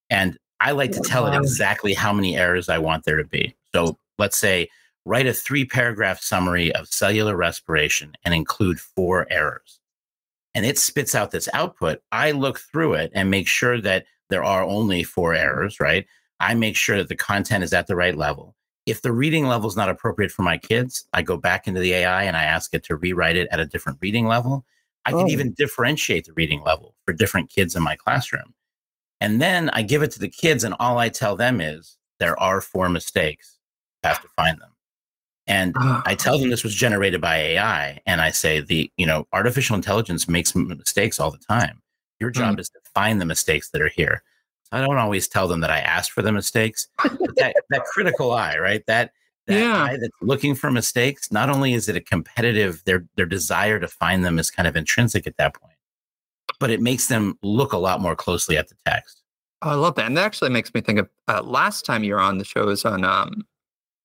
And 0.10 0.38
I 0.60 0.72
like 0.72 0.92
to 0.94 1.02
tell 1.02 1.28
it 1.28 1.38
exactly 1.38 1.94
how 1.94 2.12
many 2.12 2.38
errors 2.38 2.70
I 2.70 2.80
want 2.80 3.06
there 3.06 3.18
to 3.18 3.24
be. 3.24 3.56
So 3.74 3.98
let's 4.18 4.38
say 4.38 4.68
write 5.06 5.28
a 5.28 5.34
three 5.34 5.66
paragraph 5.66 6.22
summary 6.22 6.74
of 6.76 6.88
cellular 6.88 7.36
respiration 7.36 8.14
and 8.26 8.34
include 8.34 8.80
four 8.80 9.28
errors. 9.30 9.80
And 10.56 10.66
it 10.66 10.78
spits 10.78 11.16
out 11.16 11.32
this 11.32 11.48
output. 11.54 12.02
I 12.12 12.32
look 12.32 12.60
through 12.60 12.96
it 12.96 13.12
and 13.14 13.30
make 13.30 13.48
sure 13.48 13.80
that 13.82 14.06
there 14.30 14.44
are 14.44 14.64
only 14.64 15.04
four 15.04 15.34
errors, 15.34 15.80
right? 15.80 16.06
I 16.40 16.56
make 16.56 16.76
sure 16.76 16.98
that 16.98 17.08
the 17.08 17.16
content 17.16 17.64
is 17.64 17.74
at 17.74 17.88
the 17.88 17.96
right 17.96 18.18
level. 18.18 18.56
If 18.86 19.02
the 19.02 19.12
reading 19.12 19.48
level 19.48 19.70
is 19.70 19.76
not 19.76 19.90
appropriate 19.90 20.32
for 20.32 20.42
my 20.42 20.58
kids, 20.58 21.06
I 21.14 21.22
go 21.22 21.38
back 21.38 21.68
into 21.68 21.80
the 21.80 21.94
AI 21.94 22.24
and 22.24 22.36
I 22.36 22.44
ask 22.44 22.74
it 22.74 22.84
to 22.86 22.96
rewrite 22.96 23.36
it 23.36 23.48
at 23.52 23.60
a 23.60 23.66
different 23.66 24.00
reading 24.02 24.28
level. 24.28 24.66
I 25.06 25.12
can 25.12 25.22
Oh. 25.22 25.28
even 25.28 25.54
differentiate 25.54 26.26
the 26.26 26.34
reading 26.34 26.62
level 26.62 26.96
for 27.06 27.14
different 27.14 27.50
kids 27.50 27.76
in 27.76 27.84
my 27.84 27.96
classroom. 27.96 28.54
And 29.22 29.42
then 29.42 29.70
I 29.72 29.82
give 29.82 30.02
it 30.02 30.12
to 30.12 30.20
the 30.20 30.30
kids, 30.30 30.64
and 30.64 30.76
all 30.80 30.98
I 30.98 31.10
tell 31.10 31.36
them 31.36 31.60
is 31.62 31.98
there 32.20 32.40
are 32.40 32.62
four 32.62 32.90
mistakes. 32.90 33.58
You 34.04 34.10
have 34.10 34.22
to 34.22 34.30
find 34.30 34.60
them. 34.60 34.72
And 35.48 35.74
I 36.06 36.14
tell 36.14 36.38
them 36.38 36.52
this 36.52 36.64
was 36.64 36.76
generated 36.76 37.22
by 37.22 37.38
AI, 37.38 38.00
and 38.06 38.22
I 38.22 38.30
say 38.30 38.62
the 38.62 38.92
you 38.98 39.06
know 39.06 39.28
artificial 39.34 39.76
intelligence 39.76 40.30
makes 40.30 40.56
mistakes 40.56 41.20
all 41.20 41.32
the 41.32 41.40
time. 41.40 41.82
Your 42.20 42.30
hmm. 42.30 42.40
job 42.40 42.60
is 42.60 42.70
to 42.70 42.80
find 42.94 43.20
the 43.20 43.26
mistakes 43.26 43.70
that 43.72 43.82
are 43.82 43.90
here. 43.90 44.22
So 44.72 44.78
I 44.78 44.82
don't 44.86 44.98
always 44.98 45.28
tell 45.28 45.48
them 45.48 45.62
that 45.62 45.72
I 45.72 45.80
asked 45.80 46.12
for 46.12 46.22
the 46.22 46.32
mistakes. 46.32 46.88
But 47.04 47.36
that 47.38 47.56
that 47.70 47.86
critical 47.86 48.32
eye, 48.32 48.58
right? 48.58 48.84
That 48.88 49.12
that 49.48 49.56
Yeah. 49.60 49.88
guy 49.88 49.98
that's 49.98 50.14
looking 50.22 50.56
for 50.56 50.70
mistakes, 50.72 51.32
not 51.32 51.50
only 51.50 51.74
is 51.74 51.90
it 51.90 51.96
a 51.96 52.02
competitive, 52.02 52.84
their 52.86 53.06
their 53.16 53.26
desire 53.26 53.80
to 53.80 53.88
find 53.88 54.24
them 54.24 54.38
is 54.40 54.52
kind 54.52 54.68
of 54.68 54.76
intrinsic 54.76 55.26
at 55.26 55.38
that 55.38 55.56
point, 55.56 55.76
but 56.60 56.70
it 56.70 56.82
makes 56.82 57.08
them 57.08 57.38
look 57.42 57.74
a 57.74 57.78
lot 57.78 58.00
more 58.02 58.16
closely 58.16 58.58
at 58.58 58.68
the 58.70 58.76
text. 58.86 59.24
Oh, 59.62 59.72
I 59.72 59.74
love 59.74 59.96
that. 59.96 60.06
And 60.06 60.16
that 60.16 60.24
actually 60.26 60.52
makes 60.52 60.74
me 60.74 60.82
think 60.82 61.00
of 61.00 61.10
uh, 61.28 61.42
last 61.44 61.84
time 61.84 62.04
you 62.04 62.14
were 62.14 62.22
on 62.22 62.38
the 62.38 62.46
show 62.46 62.66
was 62.68 62.86
on 62.86 63.04
um, 63.04 63.46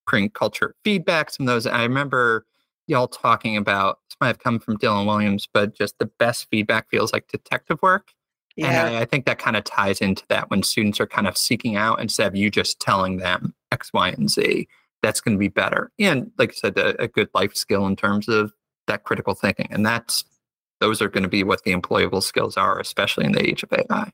creating 0.05 0.31
culture 0.31 0.75
feedback. 0.83 1.29
Some 1.29 1.47
of 1.47 1.53
those, 1.53 1.65
I 1.65 1.83
remember 1.83 2.45
y'all 2.87 3.07
talking 3.07 3.55
about, 3.55 3.99
this 4.09 4.17
might 4.19 4.27
have 4.27 4.39
come 4.39 4.59
from 4.59 4.77
Dylan 4.77 5.05
Williams, 5.05 5.47
but 5.51 5.73
just 5.73 5.97
the 5.97 6.07
best 6.07 6.47
feedback 6.49 6.89
feels 6.89 7.13
like 7.13 7.27
detective 7.29 7.81
work. 7.81 8.11
And 8.57 8.77
I, 8.77 9.01
I 9.01 9.05
think 9.05 9.25
that 9.25 9.37
kind 9.39 9.57
of 9.57 9.63
ties 9.63 9.99
into 9.99 10.23
that 10.29 10.49
when 10.49 10.63
students 10.63 10.99
are 10.99 11.07
kind 11.07 11.27
of 11.27 11.37
seeking 11.37 11.75
out 11.75 11.99
instead 12.01 12.27
of 12.27 12.35
you 12.35 12.49
just 12.49 12.79
telling 12.79 13.17
them 13.17 13.53
X, 13.71 13.91
Y, 13.93 14.09
and 14.09 14.29
Z, 14.29 14.67
that's 15.03 15.19
going 15.21 15.35
to 15.35 15.39
be 15.39 15.49
better. 15.49 15.91
And 15.99 16.31
like 16.37 16.51
I 16.51 16.53
said, 16.53 16.77
a, 16.77 17.01
a 17.01 17.07
good 17.07 17.29
life 17.33 17.55
skill 17.55 17.85
in 17.85 17.95
terms 17.95 18.27
of 18.29 18.53
that 18.87 19.03
critical 19.03 19.33
thinking. 19.35 19.67
And 19.71 19.85
that's, 19.85 20.23
those 20.79 21.01
are 21.01 21.09
going 21.09 21.23
to 21.23 21.29
be 21.29 21.43
what 21.43 21.63
the 21.63 21.73
employable 21.73 22.23
skills 22.23 22.55
are, 22.57 22.79
especially 22.79 23.25
in 23.25 23.33
the 23.33 23.45
age 23.45 23.63
of 23.63 23.73
AI. 23.73 24.11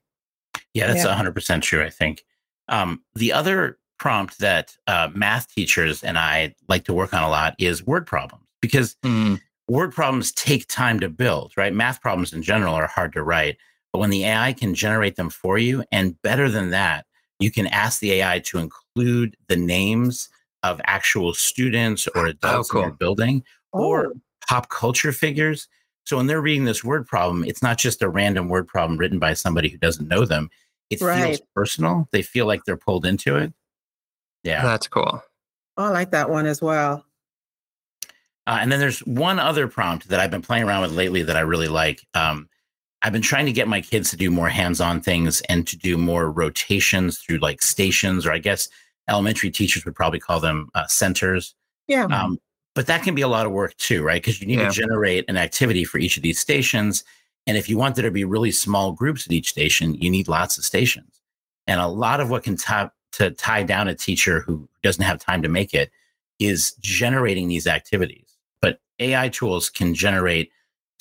Yeah, 0.74 0.88
that's 0.88 1.04
Yeah. 1.04 1.16
100% 1.16 1.62
true, 1.62 1.84
I 1.84 1.90
think. 1.90 2.24
Um, 2.68 3.04
the 3.16 3.34
other 3.34 3.78
prompt 4.00 4.40
that 4.40 4.76
uh, 4.88 5.10
math 5.14 5.54
teachers 5.54 6.04
and 6.04 6.18
I 6.18 6.56
like 6.68 6.86
to 6.86 6.94
work 6.94 7.14
on 7.14 7.24
a 7.24 7.30
lot 7.30 7.56
is 7.60 7.86
word 7.86 8.08
problems 8.08 8.46
because 8.62 8.96
Mm, 9.04 9.42
word 9.68 9.94
problems 9.94 10.32
take 10.32 10.68
time 10.68 11.00
to 11.00 11.10
build, 11.10 11.54
right? 11.56 11.74
Math 11.74 12.02
problems 12.02 12.34
in 12.34 12.42
general 12.42 12.74
are 12.74 12.88
hard 12.88 13.14
to 13.14 13.24
write, 13.24 13.58
but 13.92 14.00
when 14.00 14.10
the 14.10 14.26
AI 14.26 14.54
can 14.54 14.74
generate 14.74 15.16
them 15.16 15.30
for 15.30 15.58
you, 15.58 15.84
and 15.92 16.22
better 16.22 16.50
than 16.50 16.72
that, 16.72 17.06
you 17.40 17.52
can 17.52 17.68
ask 17.68 18.00
the 18.00 18.14
AI 18.14 18.40
to 18.40 18.60
include 18.60 19.36
the 19.48 19.56
names 19.56 20.30
of 20.64 20.80
actual 20.86 21.34
students 21.34 22.08
or 22.16 22.28
adults 22.28 22.74
in 22.74 22.80
your 22.80 22.92
building 22.92 23.44
or 23.74 24.08
Oh, 24.08 24.14
pop 24.48 24.70
culture 24.70 25.12
figures. 25.12 25.68
So 26.06 26.18
when 26.18 26.28
they're 26.28 26.42
reading 26.42 26.66
this 26.66 26.84
word 26.84 27.08
problem, 27.08 27.44
it's 27.44 27.64
not 27.64 27.78
just 27.78 28.02
a 28.02 28.10
random 28.10 28.50
word 28.50 28.68
problem 28.68 28.98
written 28.98 29.20
by 29.20 29.34
somebody 29.34 29.70
who 29.70 29.78
doesn't 29.78 30.08
know 30.08 30.26
them. 30.26 30.50
It 30.90 31.00
feels 31.00 31.42
personal. 31.56 32.08
They 32.12 32.22
feel 32.22 32.46
like 32.46 32.66
they're 32.66 32.78
pulled 32.78 33.06
into 33.06 33.38
it. 33.38 33.54
Yeah. 34.44 34.62
That's 34.62 34.88
cool. 34.88 35.22
I 35.78 35.90
like 35.90 36.12
that 36.12 36.30
one 36.30 36.46
as 36.46 36.62
well. 36.62 37.06
Uh, 38.48 38.58
and 38.60 38.72
then 38.72 38.80
there's 38.80 39.00
one 39.02 39.40
other 39.40 39.68
prompt 39.68 40.10
that 40.10 40.20
I've 40.20 40.32
been 40.32 40.42
playing 40.42 40.64
around 40.64 40.82
with 40.82 40.92
lately 40.92 41.24
that 41.24 41.38
I 41.38 41.42
really 41.42 41.68
like. 41.70 42.06
Um, 42.14 42.50
I've 43.04 43.14
been 43.14 43.22
trying 43.22 43.46
to 43.48 43.52
get 43.52 43.68
my 43.68 43.82
kids 43.82 44.12
to 44.12 44.18
do 44.18 44.30
more 44.30 44.50
hands-on 44.50 45.02
things 45.02 45.42
and 45.50 45.66
to 45.68 45.78
do 45.78 45.98
more 45.98 46.32
rotations 46.32 47.18
through 47.18 47.38
like 47.40 47.62
stations, 47.62 48.26
or 48.26 48.32
I 48.32 48.38
guess 48.38 48.70
elementary 49.10 49.50
teachers 49.50 49.86
would 49.86 49.96
probably 49.96 50.20
call 50.20 50.40
them 50.40 50.70
uh, 50.76 50.86
centers. 50.88 51.56
Yeah. 51.88 52.06
Um, 52.06 52.38
but 52.76 52.86
that 52.88 53.04
can 53.04 53.16
be 53.16 53.22
a 53.22 53.28
lot 53.28 53.46
of 53.46 53.52
work 53.52 53.76
too, 53.78 54.04
right? 54.04 54.22
Because 54.22 54.40
you 54.40 54.48
need 54.48 54.60
Yeah. 54.60 54.68
to 54.70 54.74
generate 54.74 55.26
an 55.28 55.38
activity 55.38 55.84
for 55.84 55.98
each 55.98 56.16
of 56.16 56.24
these 56.24 56.40
stations. 56.40 57.04
And 57.48 57.58
if 57.58 57.68
you 57.68 57.78
want 57.78 57.96
there 57.96 58.06
to 58.06 58.12
be 58.12 58.24
really 58.24 58.52
small 58.52 58.92
groups 58.92 59.26
at 59.26 59.34
each 59.34 59.50
station, 59.50 59.96
you 59.96 60.10
need 60.10 60.28
lots 60.28 60.58
of 60.58 60.64
stations. 60.64 61.22
And 61.68 61.82
a 61.82 61.88
lot 61.88 62.20
of 62.22 62.30
what 62.30 62.44
can 62.44 62.56
tie 62.56 62.90
to 63.14 63.32
tie 63.32 63.64
down 63.64 63.88
a 63.90 63.96
teacher 63.96 64.40
who 64.42 64.70
doesn't 64.84 65.04
have 65.04 65.20
time 65.20 65.42
to 65.42 65.50
make 65.50 65.74
it 65.74 65.92
is 66.40 66.74
generating 66.80 67.48
these 67.50 67.68
activities. 67.68 68.38
But 68.62 68.80
AI 69.00 69.28
tools 69.30 69.70
can 69.70 69.94
generate 69.94 70.52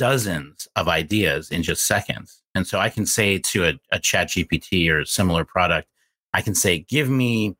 dozens 0.00 0.66
of 0.76 0.88
ideas 0.88 1.50
in 1.50 1.62
just 1.62 1.84
seconds. 1.84 2.40
And 2.54 2.66
so 2.66 2.78
I 2.78 2.88
can 2.88 3.04
say 3.04 3.36
to 3.38 3.66
a, 3.66 3.74
a 3.92 3.98
chat 3.98 4.28
GPT 4.28 4.90
or 4.90 5.00
a 5.00 5.06
similar 5.06 5.44
product, 5.44 5.88
I 6.32 6.40
can 6.40 6.54
say, 6.54 6.78
give 6.80 7.10
me 7.10 7.54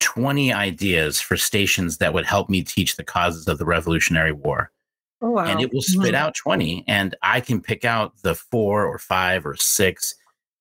20 0.00 0.50
ideas 0.52 1.20
for 1.20 1.36
stations 1.36 1.98
that 1.98 2.14
would 2.14 2.24
help 2.24 2.48
me 2.48 2.62
teach 2.62 2.96
the 2.96 3.04
causes 3.04 3.46
of 3.48 3.58
the 3.58 3.66
Revolutionary 3.66 4.32
War. 4.32 4.70
oh, 5.20 5.30
wow. 5.30 5.44
And 5.44 5.60
it 5.62 5.72
will 5.72 5.82
spit 5.82 6.14
Mhm. 6.14 6.18
out 6.18 6.34
20, 6.34 6.84
and 6.88 7.14
I 7.22 7.40
can 7.40 7.60
pick 7.60 7.84
out 7.84 8.12
the 8.22 8.34
four 8.34 8.84
or 8.86 8.98
five 8.98 9.46
or 9.46 9.56
six 9.56 10.14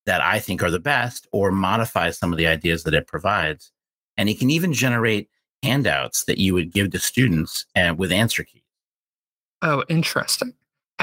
that 0.06 0.22
I 0.22 0.40
think 0.40 0.62
are 0.62 0.72
the 0.72 0.80
best 0.80 1.28
or 1.32 1.52
modify 1.52 2.12
some 2.12 2.32
of 2.32 2.38
the 2.38 2.48
ideas 2.48 2.84
that 2.84 2.94
it 2.94 3.08
provides. 3.08 3.72
And 4.18 4.30
it 4.30 4.40
can 4.40 4.50
even 4.50 4.72
generate 4.74 5.30
handouts 5.64 6.26
that 6.26 6.38
you 6.38 6.54
would 6.54 6.72
give 6.72 6.92
to 6.92 7.00
students 7.00 7.66
uh, 7.76 7.94
with 7.98 8.12
answer 8.12 8.44
keys. 8.44 8.62
Oh, 9.62 9.84
interesting. 9.90 10.54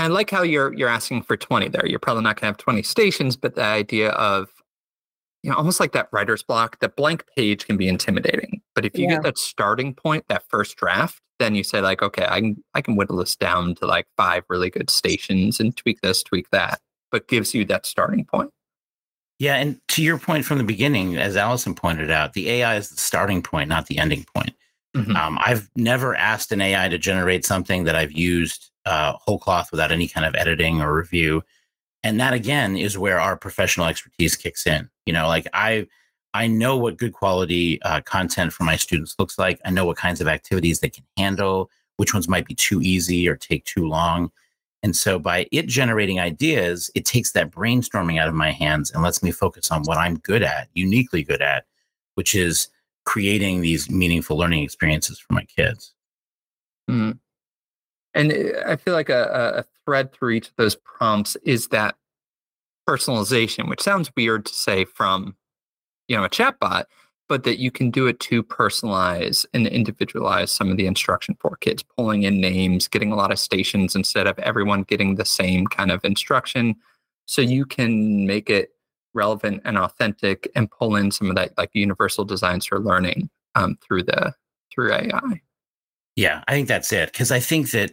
And 0.01 0.11
I 0.11 0.15
like 0.17 0.31
how 0.31 0.43
you're 0.43 0.73
you're 0.73 0.89
asking 0.89 1.23
for 1.25 1.37
20 1.37 1.69
there. 1.69 1.87
You're 1.87 1.99
probably 1.99 2.23
not 2.23 2.41
gonna 2.41 2.49
have 2.49 2.57
20 2.57 2.83
stations, 2.83 3.37
but 3.37 3.55
the 3.55 3.63
idea 3.63 4.11
of 4.13 4.49
you 5.43 5.51
know, 5.51 5.57
almost 5.57 5.79
like 5.81 5.93
that 5.93 6.09
writer's 6.13 6.43
block, 6.43 6.79
that 6.81 6.97
blank 6.97 7.25
page 7.37 7.67
can 7.67 7.77
be 7.77 7.87
intimidating. 7.89 8.61
But 8.75 8.85
if 8.87 8.97
you 8.99 9.05
Yeah. 9.05 9.15
get 9.15 9.23
that 9.25 9.39
starting 9.39 9.95
point, 9.95 10.25
that 10.29 10.43
first 10.49 10.77
draft, 10.77 11.21
then 11.39 11.55
you 11.55 11.65
say 11.65 11.81
like, 11.83 12.01
okay, 12.03 12.27
I 12.29 12.41
can 12.41 12.65
I 12.75 12.81
can 12.81 12.97
whittle 12.97 13.19
this 13.19 13.37
down 13.37 13.75
to 13.77 13.87
like 13.87 14.07
five 14.17 14.45
really 14.49 14.71
good 14.71 14.89
stations 14.89 15.61
and 15.61 15.77
tweak 15.77 16.01
this, 16.01 16.23
tweak 16.23 16.49
that, 16.51 16.81
but 17.11 17.29
gives 17.29 17.55
you 17.55 17.67
that 17.67 17.85
starting 17.85 18.25
point. 18.25 18.51
Yeah, 19.39 19.57
and 19.57 19.81
to 19.89 20.03
your 20.03 20.19
point 20.19 20.47
from 20.47 20.59
the 20.59 20.65
beginning, 20.65 21.19
as 21.19 21.37
Allison 21.37 21.75
pointed 21.75 22.11
out, 22.11 22.33
the 22.33 22.49
AI 22.51 22.77
is 22.77 22.89
the 22.91 22.97
starting 22.97 23.43
point, 23.43 23.69
not 23.69 23.87
the 23.87 23.99
ending 23.99 24.25
point. 24.35 24.55
Mhm. 24.97 25.15
Um, 25.17 25.39
I've 25.41 25.71
never 25.77 26.17
asked 26.17 26.51
an 26.53 26.61
AI 26.61 26.89
to 26.89 26.99
generate 26.99 27.45
something 27.45 27.85
that 27.85 27.95
I've 27.95 28.13
used 28.13 28.71
uh, 28.87 29.13
whole 29.13 29.39
cloth 29.39 29.71
without 29.71 29.93
any 29.93 30.09
kind 30.09 30.27
of 30.27 30.35
editing 30.35 30.81
or 30.81 30.95
review, 30.95 31.43
and 32.03 32.21
that 32.21 32.33
again 32.35 32.77
is 32.77 32.99
where 32.99 33.21
our 33.21 33.37
professional 33.37 33.87
expertise 33.87 34.37
kicks 34.37 34.67
in. 34.67 34.91
You 35.07 35.13
know, 35.13 35.29
like 35.29 35.47
I, 35.55 35.87
I 36.35 36.47
know 36.49 36.77
what 36.77 36.97
good 36.99 37.13
quality 37.13 37.81
uh, 37.83 38.01
content 38.03 38.53
for 38.53 38.65
my 38.65 38.77
students 38.77 39.17
looks 39.19 39.39
like. 39.39 39.61
I 39.65 39.71
know 39.71 39.85
what 39.87 39.97
kinds 39.99 40.21
of 40.21 40.29
activities 40.29 40.81
they 40.81 40.91
can 40.91 41.05
handle, 41.17 41.71
which 41.99 42.15
ones 42.15 42.29
might 42.29 42.47
be 42.47 42.55
too 42.55 42.81
easy 42.83 43.29
or 43.29 43.37
take 43.37 43.65
too 43.65 43.87
long. 43.89 44.31
And 44.83 44.97
so 44.97 45.19
by 45.19 45.47
it 45.53 45.67
generating 45.67 46.21
ideas, 46.21 46.91
it 46.95 47.05
takes 47.05 47.33
that 47.33 47.51
brainstorming 47.51 48.19
out 48.21 48.29
of 48.29 48.35
my 48.35 48.51
hands 48.51 48.91
and 48.91 49.03
lets 49.03 49.23
me 49.23 49.31
focus 49.31 49.71
on 49.71 49.83
what 49.85 49.99
I'm 49.99 50.19
good 50.19 50.43
at, 50.43 50.69
uniquely 50.75 51.23
good 51.23 51.43
at, 51.43 51.65
which 52.15 52.35
is 52.35 52.69
creating 53.05 53.61
these 53.61 53.91
meaningful 53.91 54.37
learning 54.37 54.63
experiences 54.63 55.19
for 55.19 55.33
my 55.35 55.45
kids. 55.45 55.95
Mhm. 56.89 57.19
And 58.15 58.33
uh, 58.33 58.63
I 58.67 58.77
feel 58.77 58.95
like 58.95 59.09
a- 59.09 59.59
a 59.59 59.65
thread 59.85 60.13
through 60.13 60.31
each 60.31 60.49
of 60.49 60.57
those 60.57 60.75
prompts 60.77 61.37
is 61.45 61.69
that 61.69 61.97
personalization, 62.89 63.69
which 63.69 63.81
sounds 63.83 64.11
weird 64.17 64.47
to 64.47 64.55
say 64.55 64.85
from, 64.85 65.37
you 66.09 66.17
know, 66.17 66.25
a 66.25 66.29
chatbot, 66.29 66.85
but 67.29 67.45
that 67.45 67.61
you 67.61 67.71
can 67.71 67.91
do 67.91 68.09
it 68.09 68.19
to 68.19 68.43
personalize 68.43 69.47
and 69.55 69.67
individualize 69.69 70.51
some 70.51 70.69
of 70.71 70.77
the 70.77 70.87
instruction 70.87 71.37
for 71.39 71.57
kids, 71.57 71.85
pulling 71.97 72.25
in 72.25 72.41
names, 72.41 72.89
getting 72.89 73.13
a 73.13 73.17
lot 73.17 73.31
of 73.31 73.39
stations 73.39 73.95
instead 73.95 74.27
of 74.27 74.37
everyone 74.41 74.83
getting 74.83 75.15
the 75.15 75.25
same 75.25 75.67
kind 75.69 75.93
of 75.93 76.05
instruction. 76.05 76.75
So 77.27 77.41
you 77.41 77.65
can 77.65 78.27
make 78.27 78.51
it 78.51 78.71
relevant 79.15 79.63
and 79.65 79.77
authentic 79.79 80.51
and 80.55 80.71
pull 80.71 80.97
in 80.97 81.11
some 81.11 81.29
of 81.31 81.37
that 81.37 81.57
like 81.59 81.71
universal 81.73 82.25
designs 82.25 82.67
for 82.67 82.79
learning 82.81 83.29
um, 83.55 83.77
through 83.83 84.05
the 84.05 84.33
through 84.73 84.93
AI. 84.93 85.41
Yeah, 86.17 86.45
I 86.49 86.53
think 86.53 86.69
that's 86.69 86.93
it. 86.93 87.13
Because 87.13 87.31
I 87.33 87.41
think 87.41 87.71
that 87.71 87.93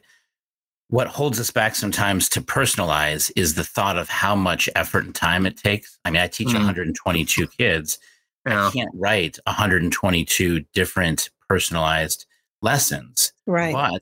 what 0.89 1.07
holds 1.07 1.39
us 1.39 1.51
back 1.51 1.75
sometimes 1.75 2.29
to 2.29 2.41
personalize 2.41 3.31
is 3.35 3.55
the 3.55 3.63
thought 3.63 3.97
of 3.97 4.07
how 4.09 4.35
much 4.35 4.69
effort 4.75 5.05
and 5.05 5.13
time 5.13 5.45
it 5.45 5.57
takes. 5.57 5.97
I 6.05 6.11
mean, 6.11 6.21
I 6.21 6.27
teach 6.27 6.47
Mm. 6.49 6.55
122 6.55 7.47
kids. 7.47 7.99
Yeah. 8.45 8.67
I 8.67 8.71
can't 8.71 8.89
write 8.93 9.37
122 9.45 10.61
different 10.73 11.29
personalized 11.49 12.25
lessons. 12.61 13.33
right. 13.45 13.73
But 13.73 14.01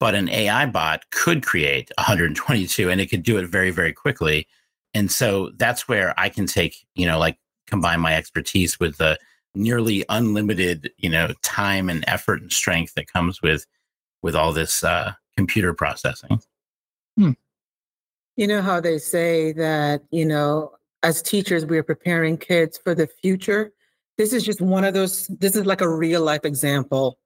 but 0.00 0.14
an 0.14 0.28
AI 0.28 0.66
bot 0.66 1.08
could 1.10 1.42
create 1.46 1.90
122 1.96 2.90
and 2.90 3.00
it 3.00 3.06
could 3.08 3.22
do 3.22 3.38
it 3.38 3.46
very, 3.46 3.70
very 3.70 3.92
quickly. 3.92 4.46
And 4.94 5.10
so 5.10 5.50
that's 5.56 5.88
where 5.88 6.14
I 6.16 6.28
can 6.28 6.46
take, 6.46 6.86
you 6.94 7.06
know, 7.06 7.18
like 7.18 7.38
combine 7.66 8.00
my 8.00 8.14
expertise 8.14 8.78
with 8.78 8.96
the 8.98 9.18
nearly 9.54 10.04
unlimited, 10.08 10.92
you 10.98 11.10
know, 11.10 11.28
time 11.42 11.88
and 11.88 12.04
effort 12.06 12.42
and 12.42 12.52
strength 12.52 12.94
that 12.94 13.12
comes 13.12 13.42
with 13.42 13.66
with 14.22 14.34
all 14.34 14.52
this 14.52 14.82
uh, 14.82 15.12
computer 15.36 15.74
processing. 15.74 16.40
You 17.16 18.46
know 18.48 18.62
how 18.62 18.80
they 18.80 18.98
say 18.98 19.52
that, 19.52 20.02
you 20.10 20.24
know, 20.24 20.72
as 21.02 21.22
teachers, 21.22 21.66
we're 21.66 21.84
preparing 21.84 22.36
kids 22.36 22.78
for 22.82 22.94
the 22.94 23.06
future. 23.06 23.72
This 24.16 24.32
is 24.32 24.42
just 24.42 24.60
one 24.60 24.84
of 24.84 24.94
those, 24.94 25.28
this 25.28 25.54
is 25.54 25.66
like 25.66 25.82
a 25.82 25.88
real 25.88 26.22
life 26.22 26.44
example 26.44 27.18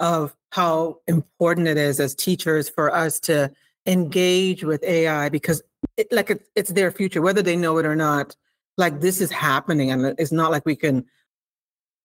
of 0.00 0.34
how 0.50 0.98
important 1.06 1.68
it 1.68 1.78
is 1.78 2.00
as 2.00 2.14
teachers 2.14 2.68
for 2.68 2.94
us 2.94 3.20
to 3.20 3.50
engage 3.86 4.64
with 4.64 4.82
AI 4.84 5.28
because 5.28 5.62
it, 5.96 6.08
like 6.12 6.30
it, 6.30 6.46
it's 6.54 6.72
their 6.72 6.90
future, 6.90 7.22
whether 7.22 7.42
they 7.42 7.56
know 7.56 7.78
it 7.78 7.86
or 7.86 7.96
not. 7.96 8.36
Like 8.78 9.00
this 9.00 9.20
is 9.20 9.30
happening, 9.30 9.90
and 9.90 10.14
it's 10.18 10.32
not 10.32 10.50
like 10.50 10.64
we 10.64 10.76
can 10.76 11.04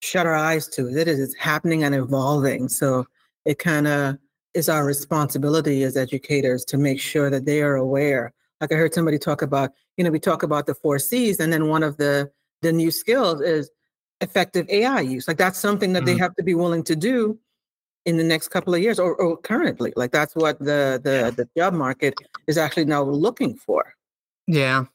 shut 0.02 0.26
our 0.26 0.36
eyes 0.36 0.68
to 0.70 0.88
it. 0.90 1.08
It 1.08 1.08
is 1.08 1.34
happening 1.36 1.84
and 1.84 1.96
evolving. 1.96 2.68
So 2.68 3.06
it 3.46 3.58
kind 3.58 3.88
of 3.88 4.18
is 4.54 4.68
our 4.70 4.86
responsibility 4.86 5.84
as 5.84 5.96
educators 5.96 6.66
to 6.66 6.78
make 6.78 7.00
sure 7.00 7.30
that 7.30 7.46
they 7.46 7.62
are 7.62 7.76
aware. 7.76 8.34
Like 8.60 8.72
I 8.72 8.76
heard 8.76 8.94
somebody 8.94 9.18
talk 9.18 9.42
about, 9.42 9.72
you 9.96 10.04
know, 10.04 10.10
we 10.12 10.20
talk 10.20 10.44
about 10.44 10.66
the 10.66 10.76
four 10.76 11.00
C's, 11.00 11.40
and 11.40 11.54
then 11.54 11.68
one 11.68 11.84
of 11.84 11.98
the 11.98 12.30
the 12.62 12.74
new 12.74 12.92
skills 12.92 13.40
is 13.40 13.70
effective 14.20 14.68
AI 14.70 15.02
use. 15.02 15.28
Like 15.28 15.38
that's 15.38 15.60
something 15.60 15.94
that 15.94 16.06
they 16.06 16.16
Mhm. 16.16 16.20
have 16.20 16.36
to 16.36 16.44
be 16.44 16.56
willing 16.56 16.84
to 16.84 16.96
do 16.96 17.40
in 18.08 18.16
the 18.16 18.24
next 18.24 18.48
couple 18.48 18.74
of 18.74 18.82
years 18.82 19.00
or, 19.00 19.16
or 19.16 19.38
currently. 19.38 19.94
Like 19.96 20.12
that's 20.12 20.34
what 20.34 20.58
the 20.58 21.00
the, 21.04 21.12
yeah. 21.12 21.30
the 21.30 21.48
job 21.56 21.74
market 21.74 22.16
is 22.48 22.58
actually 22.58 22.86
now 22.86 23.04
looking 23.04 23.56
for. 23.56 23.94
Yeah. 24.48 24.86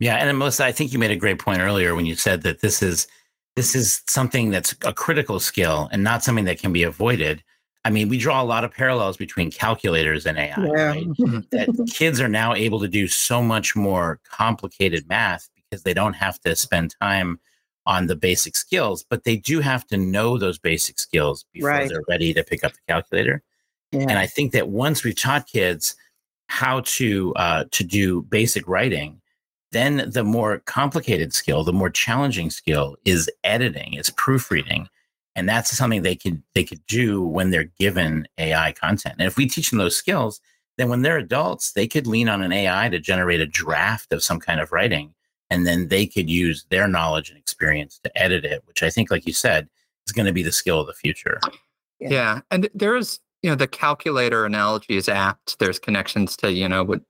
Yeah. 0.00 0.16
And 0.16 0.36
Melissa, 0.36 0.64
I 0.64 0.72
think 0.72 0.92
you 0.92 0.98
made 0.98 1.10
a 1.12 1.16
great 1.16 1.38
point 1.38 1.60
earlier 1.60 1.94
when 1.94 2.06
you 2.06 2.16
said 2.16 2.42
that 2.42 2.62
this 2.62 2.82
is 2.82 3.06
this 3.54 3.76
is 3.76 4.00
something 4.08 4.50
that's 4.50 4.74
a 4.84 4.94
critical 4.94 5.38
skill 5.38 5.90
and 5.92 6.02
not 6.02 6.24
something 6.24 6.46
that 6.46 6.58
can 6.58 6.72
be 6.72 6.82
avoided. 6.82 7.44
I 7.84 7.90
mean, 7.90 8.08
we 8.08 8.16
draw 8.16 8.40
a 8.40 8.44
lot 8.44 8.64
of 8.64 8.72
parallels 8.72 9.18
between 9.18 9.50
calculators 9.50 10.24
and 10.24 10.38
AI. 10.38 10.54
Yeah. 10.56 10.86
Right? 10.86 11.06
that 11.50 11.90
kids 11.92 12.20
are 12.22 12.28
now 12.28 12.54
able 12.54 12.80
to 12.80 12.88
do 12.88 13.06
so 13.06 13.42
much 13.42 13.76
more 13.76 14.18
complicated 14.24 15.06
math 15.08 15.50
because 15.56 15.82
they 15.82 15.92
don't 15.92 16.14
have 16.14 16.40
to 16.40 16.56
spend 16.56 16.94
time 17.02 17.38
on 17.86 18.06
the 18.06 18.16
basic 18.16 18.56
skills, 18.56 19.04
but 19.08 19.24
they 19.24 19.36
do 19.36 19.60
have 19.60 19.86
to 19.88 19.96
know 19.96 20.38
those 20.38 20.58
basic 20.58 20.98
skills 20.98 21.44
before 21.52 21.70
right. 21.70 21.88
they're 21.88 22.02
ready 22.08 22.32
to 22.32 22.44
pick 22.44 22.64
up 22.64 22.72
the 22.72 22.78
calculator. 22.88 23.42
Yeah. 23.90 24.02
And 24.02 24.12
I 24.12 24.26
think 24.26 24.52
that 24.52 24.68
once 24.68 25.04
we've 25.04 25.20
taught 25.20 25.46
kids 25.46 25.96
how 26.46 26.80
to 26.80 27.32
uh, 27.36 27.64
to 27.70 27.84
do 27.84 28.22
basic 28.22 28.68
writing, 28.68 29.20
then 29.72 30.10
the 30.10 30.24
more 30.24 30.58
complicated 30.60 31.32
skill, 31.32 31.64
the 31.64 31.72
more 31.72 31.90
challenging 31.90 32.50
skill 32.50 32.96
is 33.04 33.30
editing, 33.42 33.94
is 33.94 34.10
proofreading, 34.10 34.88
and 35.34 35.48
that's 35.48 35.76
something 35.76 36.02
they 36.02 36.16
could 36.16 36.42
they 36.54 36.64
could 36.64 36.84
do 36.86 37.22
when 37.22 37.50
they're 37.50 37.70
given 37.78 38.28
AI 38.38 38.72
content. 38.72 39.16
And 39.18 39.26
if 39.26 39.36
we 39.36 39.46
teach 39.46 39.70
them 39.70 39.78
those 39.78 39.96
skills, 39.96 40.40
then 40.78 40.88
when 40.88 41.02
they're 41.02 41.18
adults, 41.18 41.72
they 41.72 41.86
could 41.86 42.06
lean 42.06 42.28
on 42.28 42.42
an 42.42 42.52
AI 42.52 42.88
to 42.88 42.98
generate 42.98 43.40
a 43.40 43.46
draft 43.46 44.12
of 44.12 44.22
some 44.22 44.40
kind 44.40 44.60
of 44.60 44.72
writing 44.72 45.14
and 45.52 45.66
then 45.66 45.88
they 45.88 46.06
could 46.06 46.30
use 46.30 46.64
their 46.70 46.88
knowledge 46.88 47.28
and 47.28 47.38
experience 47.38 48.00
to 48.02 48.18
edit 48.20 48.44
it 48.44 48.62
which 48.66 48.82
i 48.82 48.90
think 48.90 49.10
like 49.10 49.26
you 49.26 49.32
said 49.32 49.68
is 50.06 50.12
going 50.12 50.26
to 50.26 50.32
be 50.32 50.42
the 50.42 50.52
skill 50.52 50.80
of 50.80 50.86
the 50.86 50.94
future. 50.94 51.40
Yeah, 52.00 52.08
yeah. 52.10 52.40
and 52.50 52.68
there's 52.74 53.20
you 53.42 53.50
know 53.50 53.56
the 53.56 53.68
calculator 53.68 54.44
analogy 54.44 54.96
is 54.96 55.08
apt. 55.08 55.58
There's 55.58 55.78
connections 55.78 56.36
to 56.38 56.52
you 56.52 56.68
know 56.68 56.84
what 56.84 57.00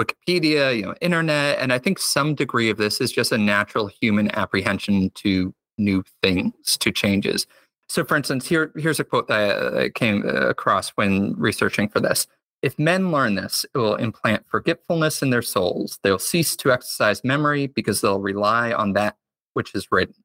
wikipedia 0.00 0.76
you 0.76 0.82
know 0.82 0.94
internet 1.00 1.58
and 1.58 1.72
i 1.72 1.78
think 1.78 1.98
some 1.98 2.34
degree 2.34 2.68
of 2.68 2.76
this 2.76 3.00
is 3.00 3.10
just 3.10 3.32
a 3.32 3.38
natural 3.38 3.86
human 3.86 4.30
apprehension 4.36 5.08
to 5.14 5.54
new 5.78 6.04
things 6.22 6.76
to 6.76 6.92
changes. 6.92 7.46
So 7.88 8.04
for 8.04 8.16
instance 8.16 8.46
here 8.46 8.72
here's 8.76 9.00
a 9.00 9.04
quote 9.04 9.28
that 9.28 9.74
i 9.74 9.88
came 9.88 10.26
across 10.28 10.90
when 10.90 11.34
researching 11.38 11.88
for 11.88 12.00
this 12.00 12.26
if 12.66 12.80
men 12.80 13.12
learn 13.12 13.36
this, 13.36 13.64
it 13.72 13.78
will 13.78 13.94
implant 13.94 14.44
forgetfulness 14.48 15.22
in 15.22 15.30
their 15.30 15.40
souls. 15.40 16.00
They'll 16.02 16.18
cease 16.18 16.56
to 16.56 16.72
exercise 16.72 17.22
memory 17.22 17.68
because 17.68 18.00
they'll 18.00 18.20
rely 18.20 18.72
on 18.72 18.94
that 18.94 19.16
which 19.52 19.72
is 19.72 19.86
written. 19.92 20.16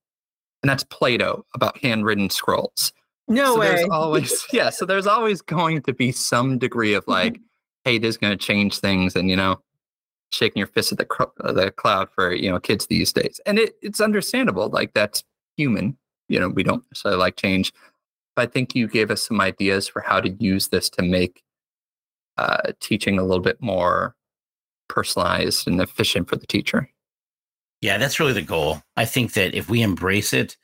And 0.63 0.69
that's 0.69 0.83
Plato 0.83 1.45
about 1.53 1.77
handwritten 1.77 2.31
scrolls. 2.31 2.93
No 3.27 3.53
so 3.53 3.59
way. 3.59 3.67
There's 3.67 3.89
always, 3.89 4.45
yeah. 4.53 4.71
So 4.71 4.87
there's 4.87 5.05
always 5.05 5.43
going 5.43 5.83
to 5.83 5.93
be 5.93 6.11
some 6.11 6.57
degree 6.57 6.95
of 6.95 7.03
like, 7.07 7.39
hey, 7.85 7.99
this 7.99 8.09
is 8.09 8.17
going 8.17 8.35
to 8.35 8.43
change 8.43 8.79
things, 8.79 9.15
and 9.15 9.29
you 9.29 9.35
know, 9.35 9.61
shaking 10.31 10.59
your 10.59 10.67
fist 10.67 10.91
at 10.91 10.97
the 10.97 11.27
uh, 11.43 11.53
the 11.53 11.69
cloud 11.69 12.09
for 12.13 12.33
you 12.33 12.49
know 12.49 12.59
kids 12.59 12.87
these 12.87 13.13
days. 13.13 13.39
And 13.45 13.59
it, 13.59 13.75
it's 13.83 14.01
understandable. 14.01 14.69
Like 14.69 14.93
that's 14.95 15.23
human. 15.57 15.95
You 16.27 16.39
know, 16.39 16.49
we 16.49 16.63
don't 16.63 16.83
necessarily 16.91 17.19
like 17.19 17.35
change. 17.35 17.71
But 18.35 18.49
I 18.49 18.51
think 18.51 18.73
you 18.73 18.87
gave 18.87 19.11
us 19.11 19.21
some 19.21 19.39
ideas 19.39 19.87
for 19.87 20.01
how 20.01 20.21
to 20.21 20.29
use 20.29 20.69
this 20.69 20.89
to 20.91 21.03
make 21.03 21.43
uh, 22.37 22.71
teaching 22.79 23.19
a 23.19 23.23
little 23.23 23.43
bit 23.43 23.61
more 23.61 24.15
personalized 24.87 25.67
and 25.67 25.81
efficient 25.81 26.29
for 26.29 26.35
the 26.35 26.47
teacher. 26.47 26.89
Yeah, 27.81 27.97
that's 27.97 28.19
really 28.19 28.33
the 28.33 28.41
goal. 28.41 28.81
I 28.95 29.05
think 29.05 29.33
that 29.33 29.55
if 29.55 29.69
we 29.69 29.81
embrace 29.81 30.33
it, 30.33 30.57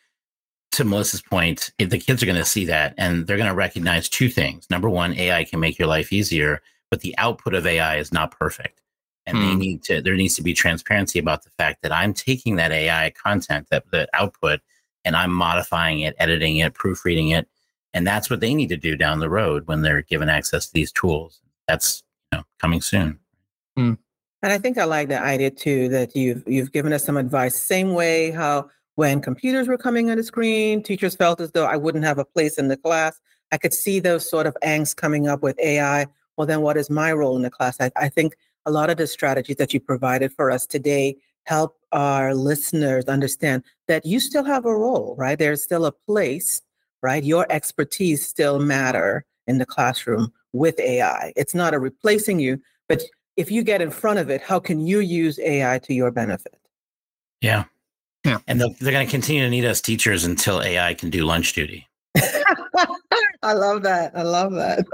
to 0.72 0.84
Melissa's 0.84 1.22
point, 1.22 1.72
the 1.80 1.98
kids 1.98 2.22
are 2.22 2.28
going 2.28 2.38
to 2.38 2.46
see 2.46 2.66
that 2.66 2.94
and 2.98 3.26
they're 3.26 3.38
going 3.38 3.50
to 3.50 3.56
recognize 3.56 4.10
two 4.10 4.30
things. 4.30 4.70
Number 4.70 4.90
one, 4.90 5.14
AI 5.16 5.44
can 5.44 5.60
make 5.60 5.80
your 5.80 5.88
life 5.88 6.14
easier, 6.14 6.62
but 6.92 7.02
the 7.02 7.18
output 7.18 7.54
of 7.54 7.66
AI 7.66 7.98
is 7.98 8.12
not 8.12 8.38
perfect. 8.38 8.82
And 9.26 9.38
hmm. 9.38 9.44
they 9.44 9.56
need 9.56 9.84
to, 9.84 10.02
there 10.02 10.16
needs 10.16 10.36
to 10.36 10.44
be 10.44 10.54
transparency 10.54 11.20
about 11.20 11.44
the 11.44 11.50
fact 11.58 11.82
that 11.82 11.92
I'm 11.92 12.14
taking 12.14 12.58
that 12.58 12.72
AI 12.72 13.12
content, 13.12 13.68
that 13.72 13.90
the 13.92 14.08
output, 14.14 14.60
and 15.04 15.16
I'm 15.16 15.32
modifying 15.32 16.02
it, 16.02 16.16
editing 16.20 16.58
it, 16.58 16.74
proofreading 16.74 17.30
it. 17.30 17.48
And 17.94 18.06
that's 18.06 18.30
what 18.30 18.42
they 18.42 18.54
need 18.54 18.70
to 18.70 18.78
do 18.78 18.96
down 18.96 19.20
the 19.20 19.30
road 19.30 19.68
when 19.68 19.82
they're 19.82 20.04
given 20.04 20.30
access 20.30 20.68
to 20.68 20.74
these 20.74 20.92
tools 20.92 21.42
that's 21.68 22.04
you 22.32 22.40
know, 22.40 22.44
coming 22.60 22.82
soon. 22.82 23.20
Mm. 23.78 23.98
And 24.44 24.54
I 24.54 24.58
think 24.58 24.78
I 24.78 24.86
like 24.86 25.10
the 25.10 25.22
idea 25.22 25.52
too 25.52 25.90
that 25.90 26.16
you've 26.16 26.44
you've 26.48 26.72
given 26.72 26.94
us 26.94 27.04
some 27.04 27.18
advice. 27.18 27.60
Same 27.60 27.94
way 27.94 28.32
how 28.32 28.70
when 28.96 29.22
computers 29.22 29.68
were 29.68 29.78
coming 29.78 30.10
on 30.10 30.18
the 30.18 30.24
screen, 30.24 30.82
teachers 30.82 31.16
felt 31.16 31.40
as 31.40 31.52
though 31.52 31.66
I 31.66 31.76
wouldn't 31.76 32.04
have 32.04 32.18
a 32.18 32.26
place 32.26 32.58
in 32.58 32.68
the 32.68 32.78
class. 32.78 33.20
I 33.52 33.58
could 33.58 33.74
see 33.74 34.00
those 34.00 34.30
sort 34.30 34.48
of 34.48 34.58
angst 34.64 34.96
coming 34.96 35.28
up 35.28 35.42
with 35.42 35.60
AI. 35.60 36.08
Well, 36.36 36.48
then 36.48 36.62
what 36.62 36.78
is 36.78 36.90
my 36.90 37.12
role 37.14 37.36
in 37.36 37.44
the 37.44 37.50
class? 37.50 37.78
I, 37.80 37.92
I 37.96 38.10
think 38.10 38.36
a 38.66 38.72
lot 38.72 38.90
of 38.90 38.98
the 38.98 39.08
strategies 39.08 39.56
that 39.58 39.74
you 39.74 39.80
provided 39.80 40.34
for 40.34 40.52
us 40.52 40.66
today 40.66 41.16
help 41.46 41.78
our 41.92 42.36
listeners 42.36 43.06
understand 43.06 43.64
that 43.88 44.06
you 44.06 44.20
still 44.20 44.44
have 44.44 44.66
a 44.66 44.76
role, 44.76 45.16
right? 45.18 45.40
There's 45.40 45.64
still 45.64 45.86
a 45.86 45.92
place, 45.92 46.62
right? 47.02 47.24
Your 47.24 47.46
expertise 47.50 48.26
still 48.26 48.60
matter 48.60 49.26
in 49.48 49.58
the 49.58 49.66
classroom 49.66 50.34
with 50.58 50.80
AI. 50.80 51.34
It's 51.36 51.56
not 51.56 51.74
a 51.74 51.80
replacing 51.80 52.40
you, 52.40 52.62
but 52.88 53.04
if 53.36 53.52
you 53.52 53.64
get 53.64 53.82
in 53.82 53.92
front 53.92 54.20
of 54.20 54.30
it, 54.30 54.42
how 54.42 54.60
can 54.60 54.86
you 54.86 55.00
use 55.00 55.40
AI 55.40 55.80
to 55.80 55.94
your 55.94 56.12
benefit? 56.12 56.60
Yeah. 57.42 57.66
Yeah. 58.26 58.40
And 58.48 58.60
they're, 58.60 58.70
they're 58.80 58.92
going 58.92 59.06
to 59.06 59.12
continue 59.12 59.44
to 59.44 59.50
need 59.50 59.64
us 59.64 59.80
teachers 59.80 60.26
until 60.26 60.62
AI 60.62 60.94
can 60.96 61.10
do 61.10 61.24
lunch 61.24 61.54
duty. 61.54 61.88
I 63.44 63.54
love 63.54 63.84
that. 63.84 64.12
I 64.16 64.24
love 64.24 64.54
that. 64.54 64.86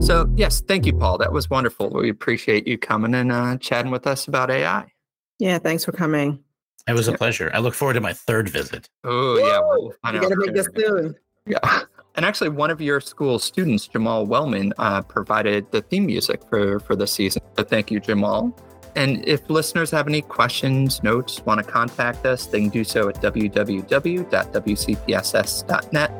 so, 0.00 0.30
yes, 0.34 0.60
thank 0.60 0.84
you, 0.84 0.92
Paul. 0.92 1.18
That 1.18 1.32
was 1.32 1.48
wonderful. 1.48 1.90
We 1.90 2.10
appreciate 2.10 2.66
you 2.66 2.76
coming 2.76 3.14
and 3.14 3.30
uh, 3.32 3.56
chatting 3.58 3.92
with 3.92 4.06
us 4.06 4.26
about 4.26 4.50
AI. 4.50 4.92
Yeah, 5.38 5.58
thanks 5.58 5.84
for 5.84 5.92
coming. 5.92 6.42
It 6.86 6.94
was 6.94 7.08
a 7.08 7.12
pleasure. 7.12 7.50
I 7.52 7.58
look 7.58 7.74
forward 7.74 7.94
to 7.94 8.00
my 8.00 8.12
third 8.12 8.48
visit. 8.48 8.88
Oh 9.04 9.38
yeah, 9.38 9.58
we'll 9.60 9.92
you 10.14 10.20
got 10.20 10.28
to 10.28 10.36
make 10.36 10.54
this 10.54 10.68
soon. 10.76 11.14
Yeah. 11.46 11.82
And 12.14 12.24
actually, 12.24 12.48
one 12.48 12.70
of 12.70 12.80
your 12.80 13.00
school 13.00 13.38
students, 13.38 13.86
Jamaal 13.88 14.26
Wellman, 14.26 14.72
uh, 14.78 15.02
provided 15.02 15.70
the 15.70 15.82
theme 15.82 16.06
music 16.06 16.40
for 16.48 16.80
for 16.80 16.96
the 16.96 17.06
season. 17.06 17.42
So 17.56 17.64
thank 17.64 17.90
you, 17.90 18.00
Jamaal. 18.00 18.58
And 18.96 19.22
if 19.28 19.50
listeners 19.50 19.90
have 19.90 20.08
any 20.08 20.22
questions, 20.22 21.02
notes, 21.02 21.42
want 21.44 21.62
to 21.62 21.70
contact 21.70 22.24
us, 22.24 22.46
they 22.46 22.60
can 22.60 22.70
do 22.70 22.82
so 22.82 23.10
at 23.10 23.16
www.wcpss.net 23.16 23.84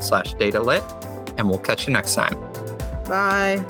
slash 0.04 0.34
data 0.34 0.60
lit. 0.60 0.84
And 1.38 1.48
we'll 1.48 1.58
catch 1.58 1.86
you 1.86 1.94
next 1.94 2.14
time. 2.14 2.38
Bye. 3.04 3.64